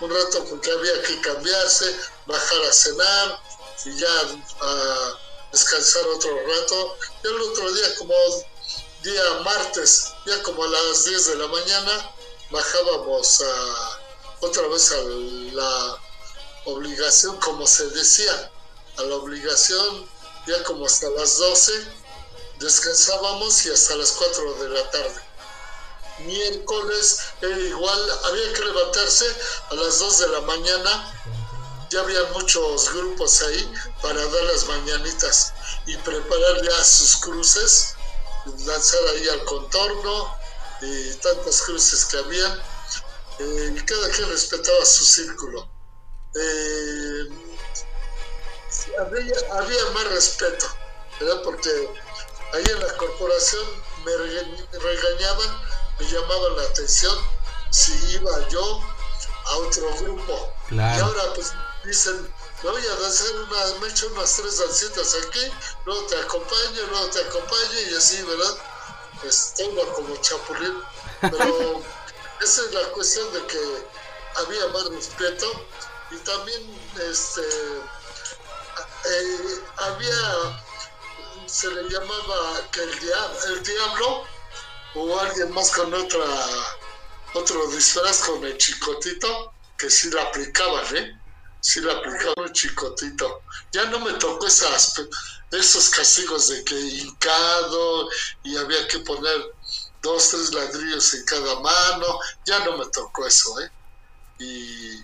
[0.01, 3.41] Un rato porque había que cambiarse, bajar a cenar
[3.85, 4.21] y ya
[4.61, 5.19] a
[5.53, 6.97] descansar otro rato.
[7.23, 8.15] Y el otro día, como
[9.03, 12.15] día martes, ya como a las 10 de la mañana,
[12.51, 14.01] bajábamos a
[14.41, 15.03] otra vez a
[15.53, 15.99] la
[16.67, 18.51] obligación, como se decía,
[18.97, 20.09] a la obligación,
[20.47, 21.73] ya como hasta las 12,
[22.59, 25.24] descansábamos y hasta las 4 de la tarde.
[26.21, 29.27] Miércoles era igual, había que levantarse
[29.71, 31.13] a las 2 de la mañana,
[31.91, 35.53] ya había muchos grupos ahí para dar las mañanitas
[35.87, 37.95] y preparar ya sus cruces,
[38.65, 40.39] lanzar ahí al contorno
[40.81, 42.63] y tantas cruces que habían
[43.39, 45.69] eh, cada quien respetaba su círculo.
[46.35, 47.29] Eh,
[49.01, 50.67] había, había, más respeto,
[51.21, 51.43] ¿verdad?
[51.43, 51.71] Porque
[52.53, 53.65] ahí en la corporación
[54.05, 54.17] me
[54.79, 57.17] regañaban, me llamaban la atención
[57.71, 58.83] si iba yo
[59.47, 60.53] a otro grupo.
[60.69, 60.99] Claro.
[60.99, 61.53] Y ahora pues
[61.85, 65.53] dicen, me voy a danzar una, me echo unas tres dancitas aquí,
[65.85, 68.57] luego te acompaño, luego te acompaño y así, ¿verdad?
[69.21, 70.83] Pues tengo como chapulín,
[71.21, 71.83] pero
[72.41, 73.87] esa es la cuestión de que
[74.37, 75.67] había más respeto
[76.11, 77.43] y también este
[79.05, 80.63] eh, había
[81.47, 84.25] se le llamaba que el diablo, el diablo
[84.95, 86.25] o alguien más con otra
[87.35, 91.21] otro disfraz con el chicotito que sí la aplicaban eh
[91.61, 94.95] sí la aplicaban el chicotito ya no me tocó esas
[95.51, 98.09] esos castigos de que hincado
[98.43, 99.55] y había que poner
[100.05, 103.71] dos, tres ladrillos en cada mano, ya no me tocó eso, ¿eh?
[104.39, 105.01] Y,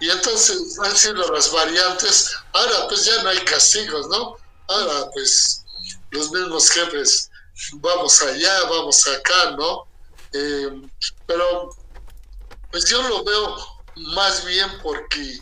[0.00, 4.36] y entonces han sido las variantes, ahora pues ya no hay castigos, ¿no?
[4.68, 5.64] Ahora pues
[6.10, 7.30] los mismos jefes,
[7.74, 9.88] vamos allá, vamos acá, ¿no?
[10.32, 10.70] Eh,
[11.26, 11.70] pero
[12.70, 13.56] pues yo lo veo
[14.14, 15.38] más bien porque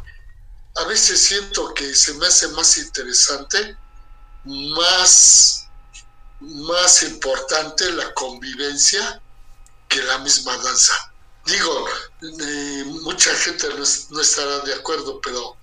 [0.76, 3.76] a veces siento que se me hace más interesante,
[4.44, 5.60] más
[6.40, 9.22] más importante la convivencia
[9.88, 10.94] que la misma danza.
[11.44, 11.86] Digo,
[12.22, 15.56] eh, mucha gente no, no, estará de acuerdo, pero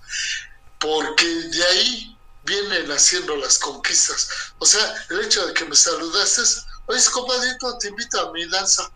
[0.79, 2.16] porque de ahí
[2.47, 4.29] vienen haciendo las conquistas.
[4.57, 6.41] O sea, el hecho de que me saludaste,
[6.87, 8.89] oye, compadrito, te invito a mi danza,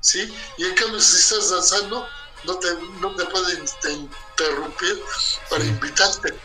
[0.00, 0.32] ¿sí?
[0.58, 2.08] Y en cambio, si estás danzando,
[2.44, 5.02] no te, no te pueden interrumpir
[5.48, 6.38] para invitarte.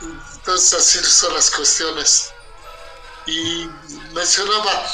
[0.00, 2.32] Entonces, así son las cuestiones
[3.26, 3.68] y
[4.12, 4.86] mencionaba,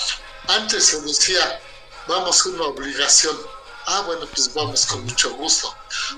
[0.48, 1.60] antes se decía,
[2.06, 3.36] vamos una obligación.
[3.86, 5.74] Ah, bueno, pues vamos con mucho gusto.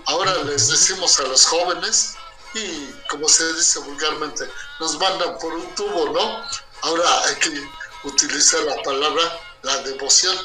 [0.06, 2.16] Ahora les decimos a los jóvenes
[2.54, 4.48] y, como se dice vulgarmente,
[4.80, 6.44] nos mandan por un tubo, ¿no?
[6.82, 7.68] Ahora hay que
[8.04, 10.36] utilizar la palabra la devoción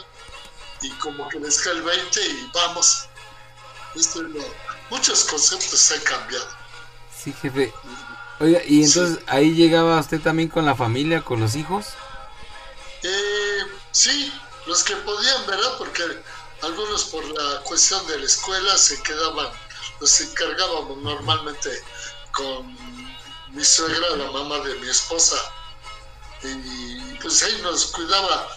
[0.82, 3.08] y como que les cae el 20 y vamos.
[3.96, 4.44] Esto no,
[4.90, 6.48] muchos conceptos han cambiado.
[7.16, 7.74] Sí, jefe.
[8.40, 9.24] Oiga, ¿y entonces sí.
[9.28, 11.88] ahí llegaba usted también con la familia, con los hijos?
[13.02, 13.60] Eh,
[13.92, 14.32] sí,
[14.68, 15.78] los que podían, ¿verdad?
[15.80, 16.04] Porque
[16.62, 19.48] algunos por la cuestión de la escuela se quedaban,
[20.00, 21.70] los encargábamos normalmente
[22.38, 22.78] con
[23.54, 25.36] mi suegra, la mamá de mi esposa.
[26.44, 28.48] Y pues ahí nos cuidaba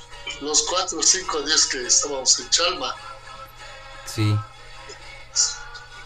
[0.42, 2.94] los cuatro o cinco días que estábamos en Chalma.
[4.04, 4.36] Sí.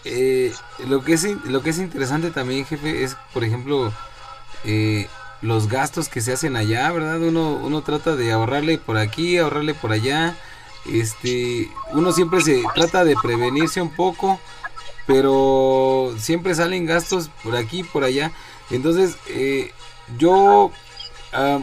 [0.05, 0.53] Eh,
[0.87, 3.91] lo, que es, lo que es interesante también, jefe, es, por ejemplo,
[4.63, 5.09] eh,
[5.41, 7.19] los gastos que se hacen allá, ¿verdad?
[7.21, 10.37] Uno, uno trata de ahorrarle por aquí, ahorrarle por allá.
[10.85, 14.39] Este, uno siempre se trata de prevenirse un poco,
[15.05, 18.31] pero siempre salen gastos por aquí, por allá.
[18.69, 19.71] Entonces, eh,
[20.17, 20.71] yo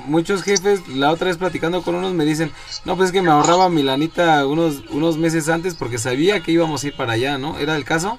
[0.06, 2.52] muchos jefes, la otra vez platicando con unos, me dicen,
[2.84, 6.52] no, pues es que me ahorraba mi lanita unos, unos meses antes porque sabía que
[6.52, 7.58] íbamos a ir para allá, ¿no?
[7.58, 8.18] ¿Era el caso?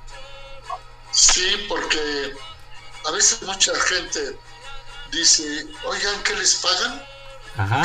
[1.11, 2.33] Sí, porque
[3.07, 4.37] a veces mucha gente
[5.11, 7.03] dice, oigan, ¿qué les pagan?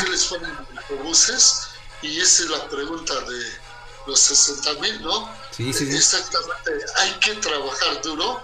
[0.02, 1.68] ¿Qué les ponen en autobuses?
[2.00, 3.67] Y esa es la pregunta de
[4.08, 5.32] los 60 mil, ¿no?
[5.50, 5.96] Sí, sí, sí.
[5.96, 8.42] Exactamente, hay que trabajar duro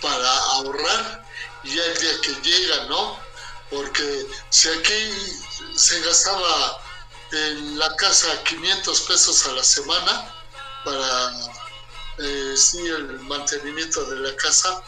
[0.00, 1.26] para ahorrar
[1.64, 3.32] y el día que llega, ¿no?
[3.72, 5.38] porque si aquí
[5.74, 6.82] se gastaba
[7.32, 10.34] en la casa 500 pesos a la semana
[10.84, 11.32] para
[12.18, 14.82] eh, el mantenimiento de la casa,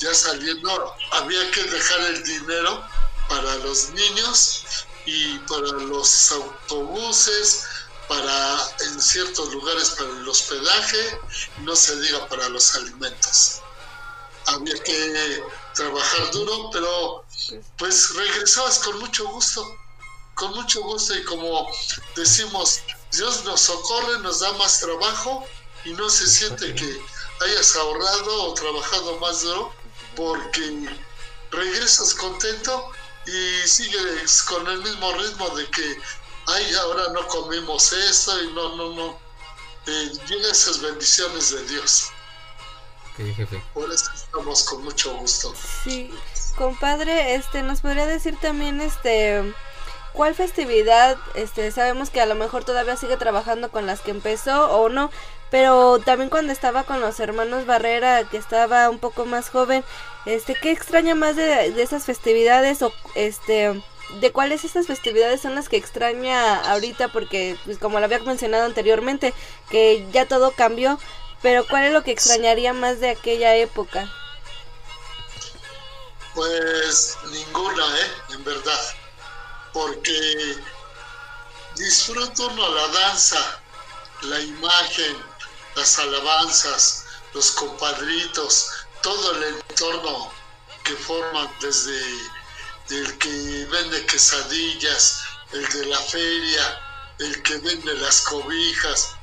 [0.00, 2.82] ya saliendo había que dejar el dinero
[3.28, 7.66] para los niños y para los autobuses,
[8.08, 11.20] para en ciertos lugares para el hospedaje,
[11.58, 13.62] no se diga para los alimentos.
[14.46, 15.42] Había que
[15.74, 17.24] trabajar duro, pero
[17.78, 19.76] pues regresabas con mucho gusto,
[20.34, 21.66] con mucho gusto y como
[22.14, 22.80] decimos,
[23.12, 25.46] Dios nos socorre, nos da más trabajo
[25.84, 27.00] y no se siente que
[27.40, 29.72] hayas ahorrado o trabajado más duro
[30.16, 30.88] porque
[31.50, 32.90] regresas contento
[33.26, 36.02] y sigues con el mismo ritmo de que,
[36.46, 39.18] ay, ahora no comimos esto y no, no, no.
[39.86, 40.12] Eh,
[40.50, 42.10] esas bendiciones de Dios.
[43.72, 45.54] Por eso estamos con mucho gusto.
[45.84, 46.10] Sí,
[46.56, 49.54] compadre, este, nos podría decir también, este,
[50.12, 54.70] cuál festividad, este, sabemos que a lo mejor todavía sigue trabajando con las que empezó
[54.70, 55.10] o no,
[55.50, 59.84] pero también cuando estaba con los hermanos Barrera, que estaba un poco más joven,
[60.26, 63.80] este, ¿qué extraña más de, de esas festividades o, este,
[64.20, 68.64] de cuáles estas festividades son las que extraña ahorita porque pues como lo había mencionado
[68.64, 69.34] anteriormente
[69.70, 70.98] que ya todo cambió
[71.44, 74.10] pero ¿cuál es lo que extrañaría más de aquella época?
[76.34, 78.12] Pues ninguna, ¿eh?
[78.30, 78.80] En verdad.
[79.74, 80.56] Porque
[81.76, 83.60] disfruto la danza,
[84.22, 85.22] la imagen,
[85.76, 88.70] las alabanzas, los compadritos,
[89.02, 90.32] todo el entorno
[90.82, 92.00] que forman desde
[92.90, 96.80] el que vende quesadillas, el de la feria,
[97.18, 99.14] el que vende las cobijas,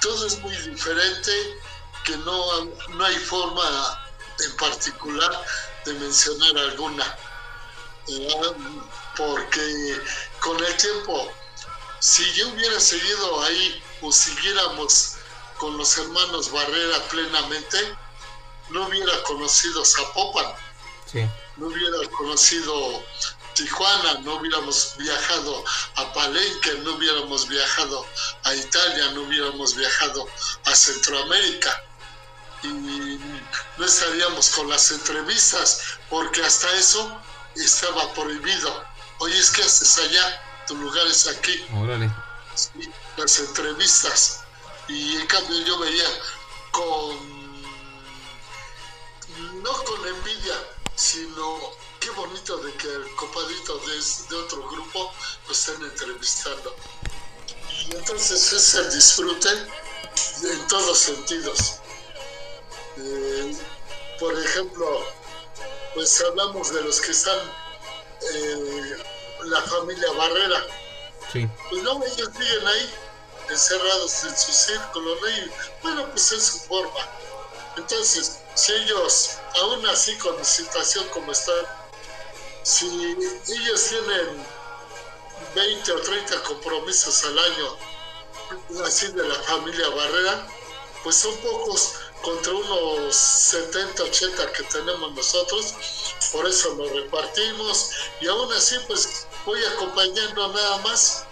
[0.00, 1.60] todo es muy diferente,
[2.04, 5.44] que no, no hay forma en particular
[5.84, 7.16] de mencionar alguna.
[9.16, 10.00] Porque
[10.40, 11.32] con el tiempo,
[12.00, 15.16] si yo hubiera seguido ahí o siguiéramos
[15.58, 17.96] con los hermanos Barrera plenamente,
[18.68, 20.54] no hubiera conocido Zapopan,
[21.56, 23.04] no hubiera conocido
[23.54, 25.64] Tijuana, no hubiéramos viajado
[25.94, 28.06] a Palenque, no hubiéramos viajado
[28.44, 30.28] a Italia, no hubiéramos viajado
[30.64, 31.82] a Centroamérica.
[32.62, 37.18] Y no estaríamos con las entrevistas, porque hasta eso
[37.54, 38.84] estaba prohibido.
[39.20, 41.64] Oye, es que haces allá, tu lugar es aquí.
[43.16, 44.44] las entrevistas.
[44.88, 46.08] Y en cambio yo veía
[46.72, 47.62] con,
[49.62, 51.60] no con envidia, sino
[52.00, 55.12] qué bonito de que el compadrito de, otro grupo
[55.46, 56.74] lo estén entrevistando.
[57.88, 61.80] Y entonces es el disfrute en todos sentidos.
[62.96, 63.56] Eh,
[64.18, 65.06] por ejemplo,
[65.94, 67.38] pues hablamos de los que están
[68.32, 68.96] eh,
[69.44, 70.66] la familia Barrera.
[71.30, 71.46] Sí.
[71.68, 72.94] Pues no, ellos siguen ahí,
[73.50, 75.28] encerrados en su círculo, ¿no?
[75.28, 75.52] Y,
[75.82, 77.00] bueno, pues es su forma.
[77.76, 81.52] Entonces, si ellos, aún así con situación como está,
[82.62, 84.46] si ellos tienen
[85.54, 87.76] 20 o 30 compromisos al año,
[88.84, 90.48] así de la familia Barrera,
[91.02, 91.92] pues son pocos
[92.22, 95.74] contra unos 70, 80 que tenemos nosotros,
[96.32, 97.90] por eso nos repartimos.
[98.20, 101.24] Y aún así pues voy acompañando nada más,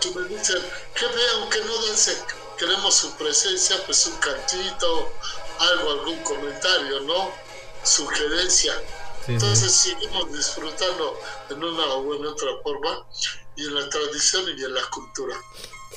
[0.00, 0.60] que me dicen,
[0.94, 2.16] que vean aunque no dance,
[2.56, 5.12] queremos su presencia, pues un cantito,
[5.60, 7.32] algo, algún comentario, ¿no?
[7.82, 8.74] Sugerencia
[9.26, 13.06] entonces seguimos disfrutando en una o en otra forma
[13.56, 15.36] y en la tradición y en la cultura.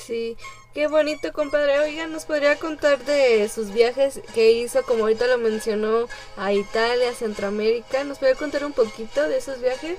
[0.06, 0.36] Sí,
[0.74, 1.78] qué bonito, compadre.
[1.80, 7.10] Oiga, ¿nos podría contar de sus viajes que hizo, como ahorita lo mencionó, a Italia,
[7.10, 8.04] a Centroamérica?
[8.04, 9.98] ¿Nos podría contar un poquito de esos viajes?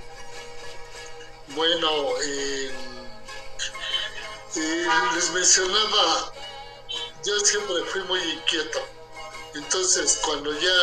[1.49, 1.89] Bueno,
[2.23, 2.71] eh,
[4.55, 6.33] eh, les mencionaba,
[7.25, 8.94] yo siempre fui muy inquieto.
[9.55, 10.77] Entonces, cuando ya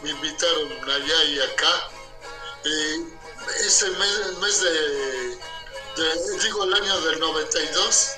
[0.00, 1.90] me invitaron allá y acá,
[2.64, 3.04] eh,
[3.66, 4.70] ese mes, mes de,
[5.96, 8.10] de, digo, el año del 92,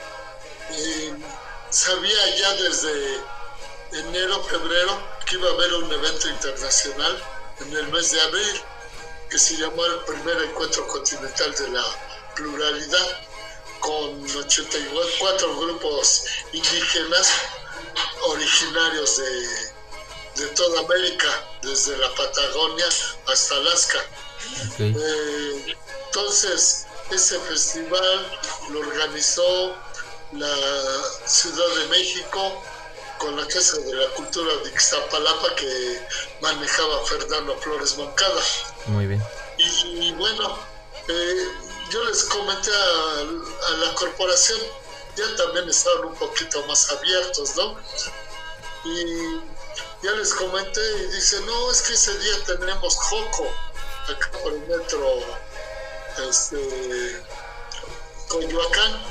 [0.73, 1.15] eh,
[1.71, 3.21] sabía ya desde
[3.93, 7.25] enero, febrero, que iba a haber un evento internacional
[7.61, 8.63] en el mes de abril,
[9.31, 11.85] que se llamó el primer encuentro continental de la
[12.35, 13.21] pluralidad,
[13.81, 17.33] con 84 grupos indígenas
[18.27, 19.74] originarios de,
[20.37, 21.29] de toda América,
[21.63, 22.87] desde la Patagonia
[23.27, 23.99] hasta Alaska.
[24.79, 25.77] Eh,
[26.07, 28.39] entonces, ese festival
[28.71, 29.77] lo organizó
[30.33, 30.57] la
[31.27, 32.63] Ciudad de México
[33.19, 36.07] con la Casa de la Cultura de Ixtapalapa que
[36.41, 38.43] manejaba Fernando Flores Moncada.
[38.87, 39.23] Muy bien.
[39.57, 40.59] Y, bueno,
[41.09, 41.49] eh,
[41.91, 43.21] yo les comenté a,
[43.69, 44.59] a la corporación,
[45.17, 47.79] ya también estaban un poquito más abiertos, ¿no?
[48.85, 49.54] Y
[50.05, 53.51] ya les comenté y dice, no, es que ese día tenemos Joco,
[54.09, 55.19] acá por el metro
[56.29, 57.23] este,
[58.29, 59.03] Coyoacán,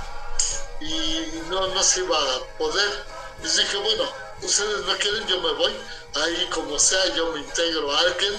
[0.79, 3.05] y no, no se iba a poder.
[3.41, 4.03] Les dije, bueno,
[4.41, 5.75] ustedes no quieren, yo me voy,
[6.15, 8.33] ahí como sea, yo me integro a alguien,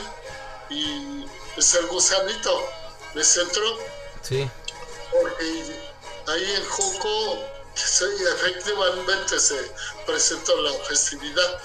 [0.71, 1.27] y
[1.57, 2.69] es el gusanito,
[3.15, 3.79] les entró,
[4.23, 4.49] Sí.
[5.11, 5.91] porque
[6.29, 7.39] ahí en Joco
[7.75, 8.05] sí,
[8.37, 9.73] efectivamente se
[10.07, 11.61] presentó la festividad,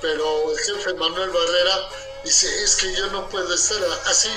[0.00, 1.88] pero el jefe Manuel Barrera
[2.24, 4.30] dice, es que yo no puedo estar así,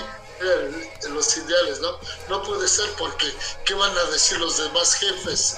[1.10, 2.00] los ideales, ¿no?
[2.30, 3.32] No puede ser porque,
[3.66, 5.56] ¿qué van a decir los demás jefes?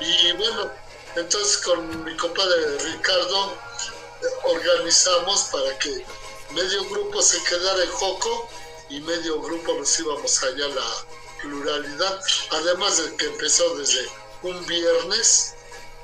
[0.00, 0.70] Y bueno,
[1.16, 6.04] entonces con mi compadre Ricardo eh, organizamos para que
[6.50, 8.48] medio grupo se quedara en Joco
[8.90, 11.06] y medio grupo nos íbamos allá a la
[11.40, 12.20] pluralidad,
[12.50, 14.08] además de que empezó desde
[14.42, 15.54] un viernes,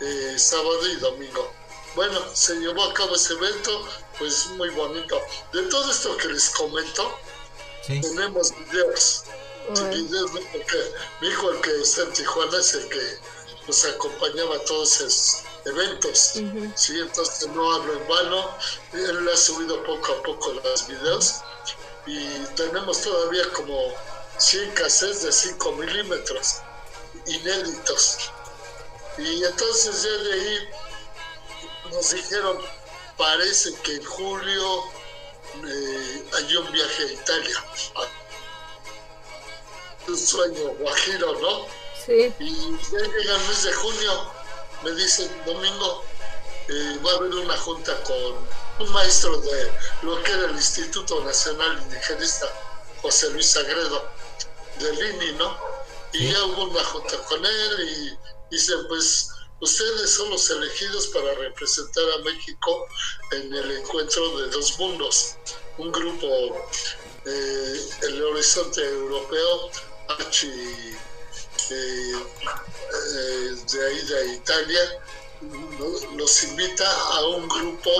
[0.00, 1.52] eh, sábado y domingo.
[1.94, 3.88] Bueno, se llevó a cabo ese evento,
[4.18, 5.20] pues muy bonito.
[5.52, 7.18] De todo esto que les comento,
[7.86, 8.00] Sí.
[8.00, 9.24] tenemos videos.
[9.90, 10.40] Videos ¿no?
[10.52, 13.18] porque mi hijo, el que está en Tijuana, es el que
[13.66, 16.32] nos acompañaba a todos esos eventos.
[16.36, 16.72] Ujú.
[16.74, 18.56] Sí, entonces no hablo en vano.
[18.92, 21.36] Él ha subido poco a poco los videos
[22.06, 23.94] y tenemos todavía como
[24.38, 26.56] 100 cassettes de 5 milímetros
[27.26, 28.18] inéditos.
[29.18, 30.68] Y entonces ya de ahí
[31.92, 32.58] nos dijeron,
[33.16, 34.84] parece que en julio
[35.66, 37.64] eh, hay un viaje a Italia.
[40.08, 41.66] Un sueño guajiro, ¿no?
[42.06, 42.32] Sí.
[42.38, 44.32] Y ya llega el mes de junio,
[44.82, 46.04] me dicen, domingo,
[46.68, 48.48] eh, va a haber una junta con
[48.86, 49.72] un maestro de
[50.02, 52.46] lo que era el Instituto Nacional Indigenista,
[53.02, 54.08] José Luis Sagredo,
[54.78, 55.56] del INI, ¿no?
[56.12, 56.32] Y Sí.
[56.32, 58.18] ya hubo una junta con él y
[58.54, 59.28] dicen, pues
[59.60, 62.86] ustedes son los elegidos para representar a México
[63.32, 65.36] en el encuentro de dos mundos.
[65.78, 66.26] Un grupo,
[67.26, 69.70] eh, el Horizonte Europeo,
[70.08, 70.48] Archi
[71.70, 75.02] eh, eh, de ahí de Italia
[75.42, 77.90] no- nos invita a un grupo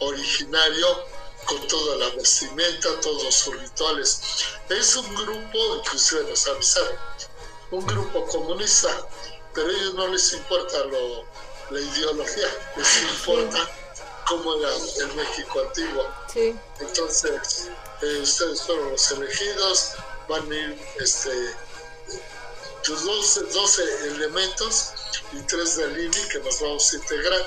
[0.00, 1.04] originario
[1.46, 4.20] con toda la vestimenta, todos sus rituales.
[4.68, 6.96] Es un grupo, inclusive nos avisaron,
[7.70, 9.08] un grupo comunista,
[9.56, 11.24] pero a ellos no les importa lo,
[11.70, 13.68] la ideología, les importa
[14.28, 14.68] cómo era
[15.00, 16.06] el México antiguo.
[16.32, 16.54] Sí.
[16.78, 17.70] Entonces,
[18.02, 19.94] eh, ustedes fueron los elegidos,
[20.28, 21.56] van a ir este,
[22.82, 24.92] tus 12, 12 elementos
[25.32, 27.46] y tres del INI que nos vamos a integrar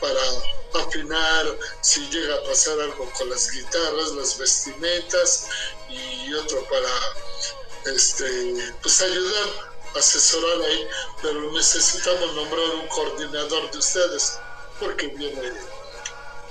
[0.00, 5.48] para afinar si llega a pasar algo con las guitarras, las vestimentas
[5.90, 10.88] y otro para este pues ayudar, asesorar ahí,
[11.20, 14.38] pero necesitamos nombrar un coordinador de ustedes
[14.80, 15.52] porque viene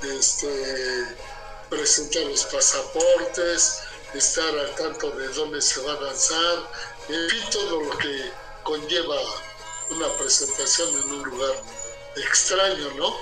[0.04, 1.18] este
[1.70, 3.82] presentar los pasaportes,
[4.14, 6.70] estar al tanto de dónde se va a danzar,
[7.08, 8.32] en fin, todo lo que
[8.64, 9.16] conlleva
[9.90, 11.64] una presentación en un lugar
[12.18, 13.16] extraño, ¿no?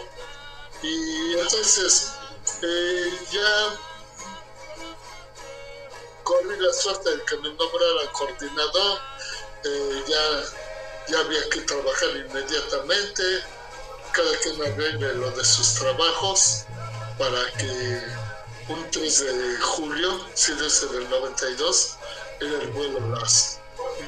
[0.82, 2.12] Y entonces
[2.64, 3.80] eh, ya
[6.24, 9.00] corrí la suerte de que me nombrara coordinador,
[9.66, 13.24] eh, ya, ya había que trabajar inmediatamente,
[14.12, 16.66] cada quien arregle lo de sus trabajos
[17.18, 18.02] para que
[18.70, 21.98] un 3 de julio, sí, desde el 92,
[22.40, 23.60] era el vuelo a las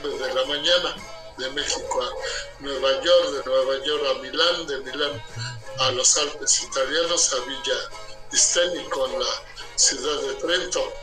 [0.02, 0.95] 9 de la mañana
[1.38, 5.24] de México a Nueva York, de Nueva York a Milán, de Milán
[5.80, 7.78] a los Alpes italianos, a Villa
[8.32, 9.43] Isteni con la
[9.76, 10.93] ciudad de Trento.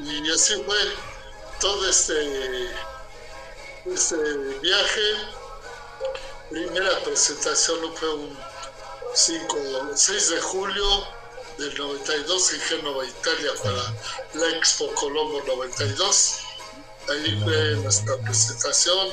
[0.00, 0.76] Y así fue
[1.60, 2.70] todo este,
[3.86, 4.16] este
[4.60, 5.00] viaje.
[6.50, 8.38] Primera presentación fue un
[9.14, 9.56] 5,
[9.94, 11.06] 6 de julio
[11.58, 13.94] del 92 en Génova, Italia, para
[14.34, 16.38] la Expo Colombo 92.
[17.08, 19.08] Ahí fue nuestra presentación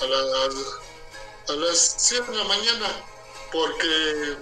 [0.00, 2.88] a, a las 7 de la mañana,
[3.52, 4.36] porque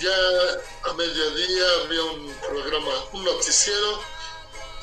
[0.00, 4.00] ya a mediodía había un programa, un noticiero,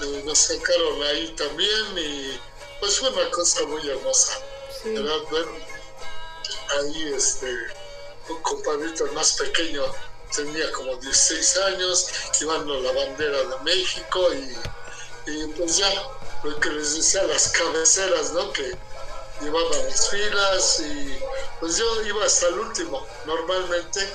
[0.02, 2.40] eh, nos sacaron ahí también y
[2.80, 4.40] pues fue una cosa muy hermosa.
[4.86, 5.18] ¿verdad?
[5.30, 5.52] Bueno,
[6.80, 7.52] ahí este,
[8.30, 9.84] un compadrito más pequeño
[10.36, 12.10] tenía como 16 años,
[12.40, 15.90] llevando la bandera de México y, y pues ya,
[16.44, 18.52] lo que les decía, las cabeceras, ¿no?
[18.54, 18.76] Que
[19.42, 21.20] llevaban las filas y
[21.60, 24.08] pues yo iba hasta el último, normalmente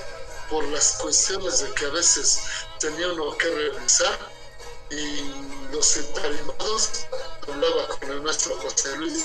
[0.51, 2.41] por las cuestiones de que a veces
[2.79, 4.19] tenía uno que revisar
[4.91, 5.23] y
[5.73, 7.07] los entarimados
[7.49, 9.25] hablaba con el maestro José Luis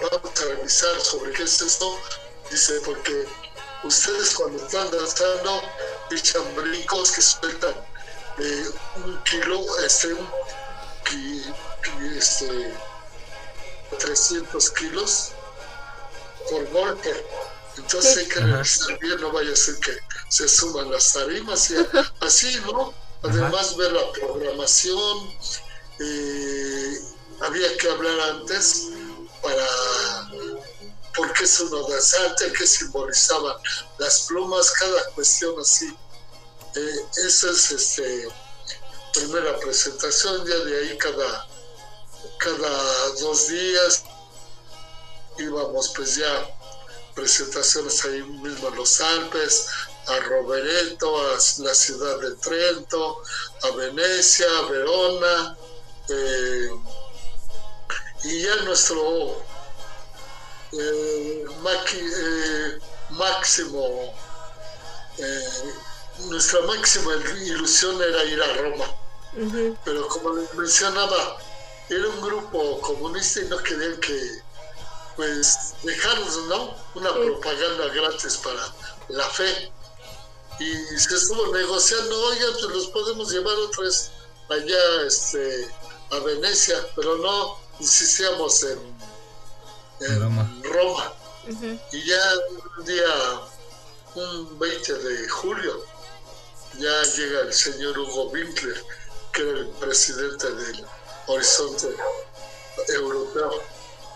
[0.00, 1.98] vamos a revisar sobre qué es esto.
[2.50, 3.26] Dice porque
[3.84, 5.62] ustedes cuando están danzando
[6.10, 7.74] echan brincos que sueltan
[8.38, 8.70] eh,
[9.04, 10.28] un kilo este, un,
[12.16, 12.74] este
[13.98, 15.32] 300 kilos
[16.50, 17.26] por golpe.
[17.76, 19.96] Entonces hay que revisar bien, no vaya a ser que
[20.28, 21.76] se suman las tarimas y
[22.20, 22.94] así, ¿no?
[23.22, 25.34] Además ver la programación,
[26.00, 27.00] eh,
[27.40, 28.88] había que hablar antes
[29.42, 29.66] para
[31.14, 33.56] por qué es uno danzante, qué simbolizaban
[33.98, 35.94] las plumas, cada cuestión así.
[36.76, 36.96] Eh,
[37.26, 38.28] esa es este
[39.12, 41.48] primera presentación, ya de ahí cada,
[42.38, 44.04] cada dos días
[45.38, 46.48] íbamos pues ya
[47.14, 49.66] presentaciones ahí mismo en los Alpes,
[50.10, 53.22] a Rovereto, a la ciudad de Trento,
[53.62, 55.56] a Venecia, a Verona,
[56.08, 56.70] eh,
[58.24, 59.42] y ya nuestro
[60.72, 62.78] eh, eh,
[63.10, 64.14] máximo,
[66.28, 68.84] nuestra máxima ilusión era ir a Roma.
[69.84, 71.38] Pero como les mencionaba,
[71.88, 74.42] era un grupo comunista y no querían que
[75.16, 76.74] pues dejarnos, ¿no?
[76.94, 78.74] Una propaganda gratis para
[79.08, 79.72] la fe.
[80.60, 84.10] Y se estuvo negociando, oigan, pues los podemos llevar otra vez
[84.48, 85.68] allá este,
[86.10, 89.00] a Venecia, pero no insistíamos en,
[90.62, 91.12] Roma.
[91.92, 92.32] Y ya
[92.78, 93.40] un día,
[94.14, 95.84] un 20 de julio,
[96.78, 98.84] ya llega el señor Hugo Winkler,
[99.32, 100.86] que era el presidente del
[101.26, 101.96] Horizonte
[102.88, 103.62] Europeo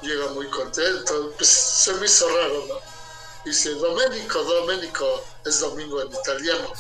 [0.05, 2.93] llega muy contento, pues se me hizo raro, ¿no?
[3.45, 6.72] Dice, Domenico, Domenico, es domingo en italiano.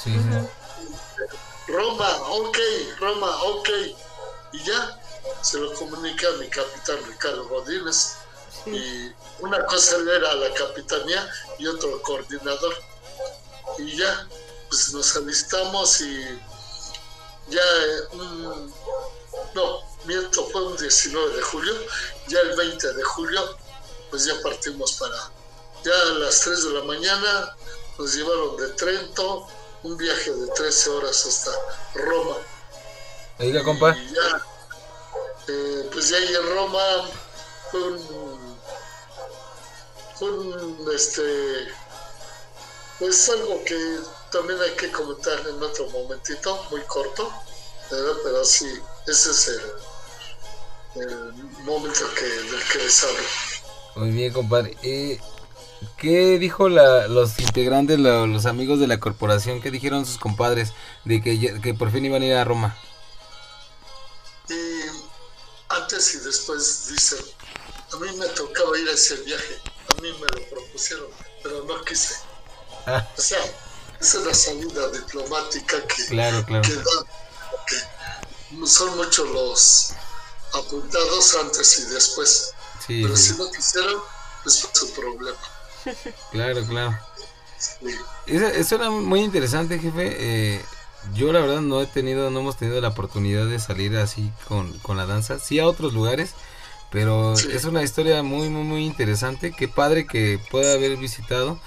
[1.66, 2.58] Roma, ok,
[2.98, 3.68] Roma, ok.
[4.52, 5.00] Y ya,
[5.42, 8.16] se lo comunica a mi capitán Ricardo Godínez.
[8.66, 12.74] Y una cosa era la capitanía y otro coordinador.
[13.78, 14.26] Y ya,
[14.68, 16.40] pues nos alistamos y
[17.48, 18.70] ya, eh,
[19.54, 21.74] no, miento, fue un 19 de julio,
[22.28, 23.56] ya el 20 de julio,
[24.10, 25.30] pues ya partimos para,
[25.84, 27.56] ya a las 3 de la mañana
[27.98, 29.46] nos llevaron de Trento,
[29.82, 31.50] un viaje de 13 horas hasta
[31.94, 32.36] Roma.
[33.38, 33.96] Oiga, compa.
[33.96, 34.42] Y ya,
[35.48, 36.80] eh, pues ya ahí en Roma
[37.70, 38.58] fue un,
[40.18, 41.68] fue un, este,
[42.98, 43.98] pues algo que
[44.32, 47.30] también hay que comentar en otro momentito, muy corto,
[47.90, 53.24] pero sí, ese es el, el momento que, del que les hablo.
[53.96, 54.76] Muy bien, compadre.
[54.82, 55.20] Eh,
[55.96, 59.60] ¿Qué dijo la, los integrantes, los amigos de la corporación?
[59.60, 60.72] ¿Qué dijeron sus compadres
[61.04, 62.76] de que, que por fin iban a ir a Roma?
[64.48, 64.54] Y
[65.68, 67.24] antes y después dicen,
[67.92, 69.60] a mí me tocaba ir a ese viaje,
[69.96, 71.06] a mí me lo propusieron,
[71.42, 72.14] pero no quise.
[72.86, 73.06] Ah.
[73.16, 73.38] O sea,
[74.00, 76.62] esa es la salida diplomática que, claro, claro.
[76.62, 77.06] que da,
[77.66, 79.92] que son muchos los
[80.52, 82.52] apuntados antes y después.
[82.86, 84.02] Pero si no quisieron,
[84.42, 85.38] fue su problema.
[86.30, 86.98] Claro, claro.
[88.26, 90.16] Eso, era muy interesante, jefe.
[90.18, 90.60] Eh,
[91.14, 94.72] yo la verdad no he tenido, no hemos tenido la oportunidad de salir así con,
[94.78, 95.38] con la danza.
[95.38, 96.34] Sí a otros lugares,
[96.90, 99.52] pero es una historia muy, muy, muy interesante.
[99.52, 101.58] Qué padre que pueda haber visitado.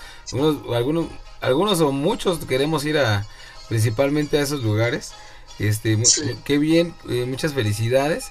[0.74, 1.08] algunos,
[1.42, 3.28] algunos o muchos queremos ir a
[3.68, 5.12] principalmente a esos lugares.
[5.60, 5.98] Este,
[6.44, 8.26] qué bien, eh, muchas felicidades.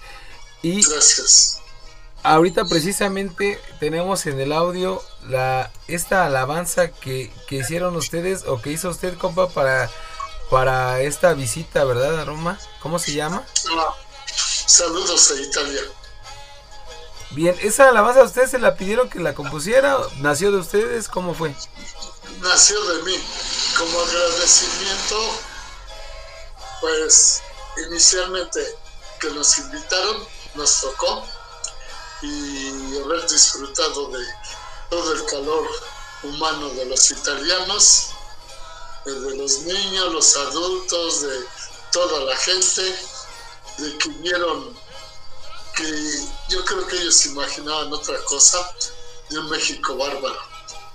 [0.62, 1.60] Gracias.
[2.22, 8.70] Ahorita precisamente tenemos en el audio la esta alabanza que, que hicieron ustedes o que
[8.70, 9.90] hizo usted, compa, para,
[10.50, 12.58] para esta visita, ¿verdad, a Roma?
[12.80, 13.44] ¿Cómo se llama?
[13.76, 13.94] Ah,
[14.66, 15.80] saludos a Italia.
[17.32, 19.96] Bien, ¿esa alabanza a ustedes se la pidieron que la compusiera?
[20.18, 21.08] ¿Nació de ustedes?
[21.08, 21.54] ¿Cómo fue?
[22.40, 23.18] Nació de mí.
[23.76, 25.16] Como agradecimiento,
[26.80, 27.42] pues
[27.88, 28.60] inicialmente
[29.20, 30.16] que nos invitaron,
[30.54, 31.26] nos tocó
[32.22, 34.24] y haber disfrutado de
[34.90, 35.68] todo el calor
[36.22, 38.08] humano de los italianos,
[39.04, 41.46] de los niños, los adultos, de
[41.92, 42.82] toda la gente,
[43.78, 44.76] de que vieron
[45.76, 48.58] que yo creo que ellos imaginaban otra cosa
[49.28, 50.38] de un México bárbaro.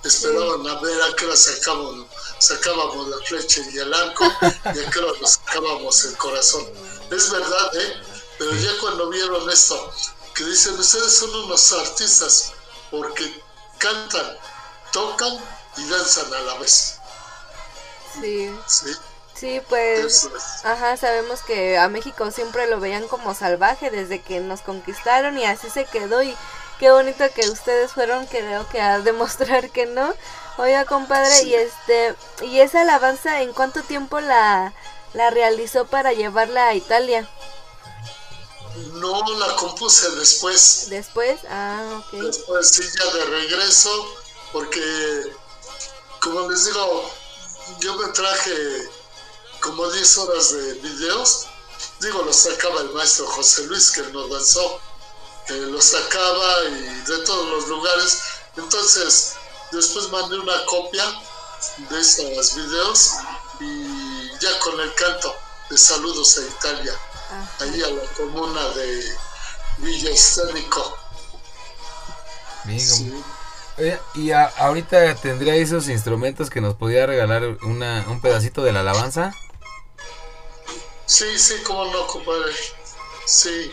[0.03, 2.07] Esperaban a ver a qué hora sacábamos,
[2.39, 6.67] sacábamos la flecha y el arco y a qué hora nos sacábamos el corazón.
[7.11, 8.01] Es verdad, ¿eh?
[8.39, 9.93] Pero ya cuando vieron esto,
[10.41, 12.53] que dicen, ustedes son unos artistas
[12.89, 13.41] porque
[13.77, 14.37] cantan,
[14.91, 15.37] tocan
[15.77, 16.99] y danzan a la vez.
[18.19, 18.51] Sí.
[18.67, 18.91] ¿sí?
[19.35, 20.27] Sí, pues,
[20.63, 25.45] ajá, sabemos que a México siempre lo veían como salvaje desde que nos conquistaron y
[25.45, 26.35] así se quedó y
[26.79, 30.13] qué bonito que ustedes fueron, creo que a demostrar que no.
[30.57, 31.49] Oiga, compadre, Sí.
[31.49, 34.73] y este, y esa alabanza, ¿en cuánto tiempo la,
[35.13, 37.27] la realizó para llevarla a Italia?
[38.93, 40.88] No la compuse después.
[40.89, 42.22] Después, ah, ok.
[42.22, 44.15] Después sí, ya de regreso,
[44.53, 45.36] porque,
[46.22, 47.11] como les digo,
[47.80, 48.89] yo me traje
[49.59, 51.47] como 10 horas de videos.
[51.99, 54.80] Digo, los sacaba el maestro José Luis, que nos danzó.
[55.47, 58.19] Que los sacaba y de todos los lugares.
[58.57, 59.34] Entonces,
[59.72, 61.05] después mandé una copia
[61.89, 63.11] de esos videos
[63.59, 65.36] y ya con el canto
[65.69, 66.99] de Saludos a Italia.
[67.59, 69.15] Ahí a la comuna de
[69.79, 70.97] Villa Esténico.
[72.65, 73.23] Bien, Sí.
[73.77, 78.73] Oye, y a- ahorita tendría esos instrumentos que nos podía regalar una, un pedacito de
[78.73, 79.34] la alabanza.
[81.05, 82.53] Sí, sí, cómo no, compadre.
[83.25, 83.71] Sí.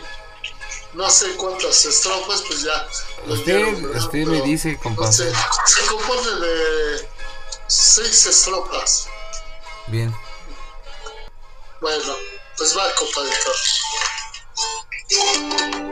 [0.93, 2.87] No sé cuántas estrofas, pues ya.
[3.27, 5.11] Usted, dieron, usted me dice, compa.
[5.11, 7.07] Se, se compone de
[7.67, 9.07] seis estrofas.
[9.87, 10.15] Bien.
[11.81, 12.13] Bueno,
[12.59, 13.51] pues va, compadrito.
[15.07, 15.88] Somos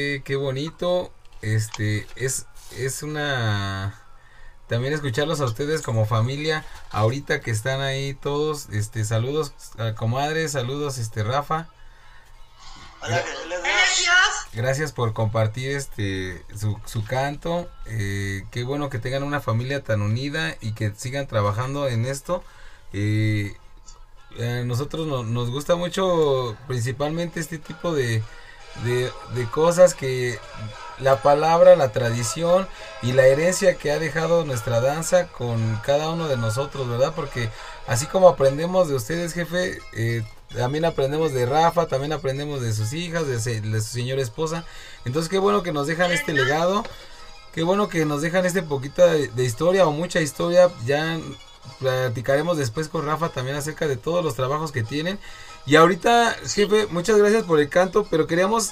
[0.00, 1.12] qué, qué bonito.
[1.42, 2.46] Este, es,
[2.76, 3.94] es una...
[4.68, 10.52] También escucharlos a ustedes como familia, ahorita que están ahí todos, este, saludos a comadres,
[10.52, 11.68] saludos este Rafa,
[14.52, 20.02] gracias por compartir este su, su canto, eh, qué bueno que tengan una familia tan
[20.02, 22.44] unida y que sigan trabajando en esto,
[22.92, 23.56] eh,
[24.38, 28.22] a nosotros no- nos gusta mucho principalmente este tipo de,
[28.84, 30.38] de, de cosas que
[31.00, 32.66] la palabra, la tradición
[33.02, 37.12] y la herencia que ha dejado nuestra danza con cada uno de nosotros, ¿verdad?
[37.14, 37.50] Porque
[37.86, 40.22] así como aprendemos de ustedes, jefe, eh,
[40.54, 44.64] también aprendemos de Rafa, también aprendemos de sus hijas, de, su señora esposa.
[45.04, 46.82] Entonces qué bueno que nos dejan este legado,
[47.54, 50.70] qué bueno que nos dejan este poquito de, historia o mucha historia.
[50.84, 51.18] Ya
[51.78, 55.18] platicaremos después con Rafa también acerca de todos los trabajos que tienen.
[55.66, 58.70] Y ahorita, jefe, muchas gracias por el canto, pero queríamos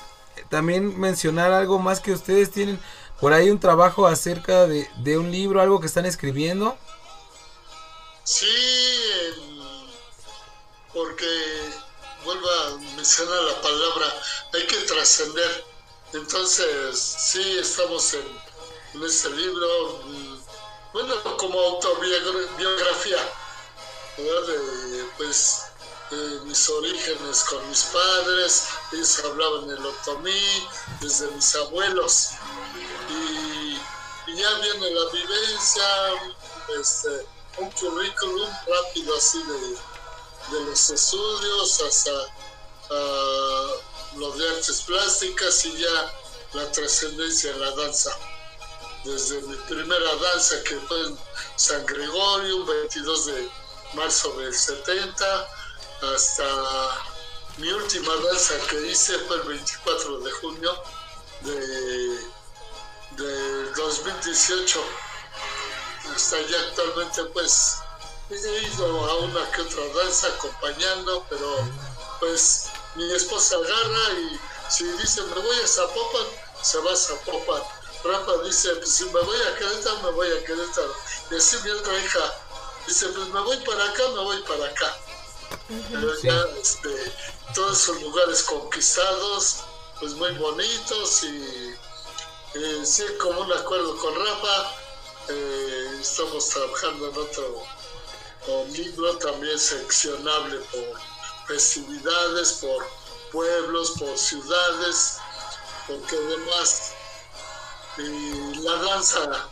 [0.49, 2.81] también mencionar algo más que ustedes tienen
[3.21, 6.77] por ahí un trabajo acerca de, de un libro, algo que están escribiendo.
[8.25, 8.47] Sí,
[10.93, 11.27] porque
[12.25, 14.07] vuelvo a mencionar la palabra,
[14.55, 15.65] hay que trascender.
[16.13, 18.25] Entonces, sí, estamos en,
[18.95, 20.39] en este libro, mm,
[20.93, 23.19] bueno, como autobiografía,
[24.17, 24.55] ¿verdad?
[25.17, 25.68] pues
[26.45, 30.69] mis orígenes con mis padres, ellos hablaban el otomí,
[31.01, 32.31] desde mis abuelos.
[33.11, 33.79] Y,
[34.35, 35.85] ya viene la vivencia,
[36.79, 37.27] este,
[37.59, 42.13] un currículum rápido así de, los estudios hasta
[42.91, 46.15] uh, los de artes plásticas y ya
[46.53, 48.17] la trascendencia en la danza.
[49.05, 51.19] Desde mi primera danza que fue en
[51.57, 53.51] San Gregorio, un 22 de
[53.95, 55.49] marzo del 70,
[56.03, 56.45] hasta
[57.59, 60.83] mi última danza que hice fue el 24 de junio
[61.41, 62.19] de,
[63.77, 64.81] 2018.
[66.15, 67.79] Hasta allá actualmente pues
[68.31, 71.69] he ido a una que otra danza acompañando, pero
[72.21, 76.27] pues mi esposa agarra y si dice me voy a Zapopan,
[76.63, 77.63] se va a Zapopan.
[78.05, 80.95] Rafa dice, pues si me voy a Querétaro, me voy a Querétaro.
[81.31, 82.35] Y así mi otra hija
[82.87, 84.97] dice, pues me voy para acá, me voy para acá.
[85.91, 87.13] Pero ya este,
[87.55, 89.65] todos esos lugares conquistados,
[90.01, 91.75] pues muy bonitos y
[92.55, 94.73] eh, sí, como un acuerdo con Rafa,
[95.29, 97.63] eh, estamos trabajando en otro
[98.73, 100.99] libro también seccionable por
[101.47, 102.87] festividades, por
[103.31, 105.19] pueblos, por ciudades,
[105.87, 106.93] porque además
[107.99, 109.49] eh, la danza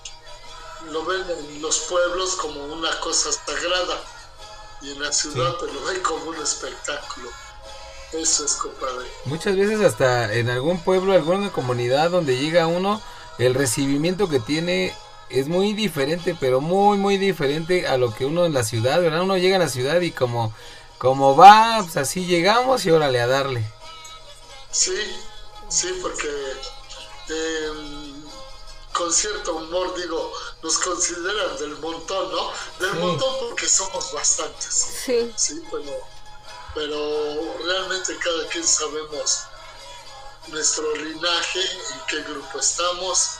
[0.91, 4.16] lo ven en los pueblos como una cosa sagrada
[4.83, 7.31] y en la ciudad te lo ven como un espectáculo.
[8.13, 9.07] Eso es, compadre.
[9.25, 13.03] Muchas veces hasta en algún pueblo, alguna comunidad donde llega uno,
[13.39, 14.95] el recibimiento que tiene
[15.29, 19.23] es muy diferente, pero muy, muy diferente a lo que uno en la ciudad, ¿verdad?
[19.23, 20.55] Uno llega a la ciudad y como,
[20.99, 23.65] como va, pues así llegamos y órale a darle.
[24.71, 24.97] Sí,
[25.69, 26.29] sí, porque
[27.29, 28.15] eh,
[28.97, 30.33] con cierto humor, digo,
[30.63, 32.51] nos consideran del montón, ¿no?
[32.81, 34.75] Del montón porque somos bastantes.
[35.05, 35.33] Sí.
[35.37, 36.01] Sí, pero,
[36.75, 39.43] pero realmente cada quien sabemos
[40.49, 43.33] nuestro linaje, en qué grupo estamos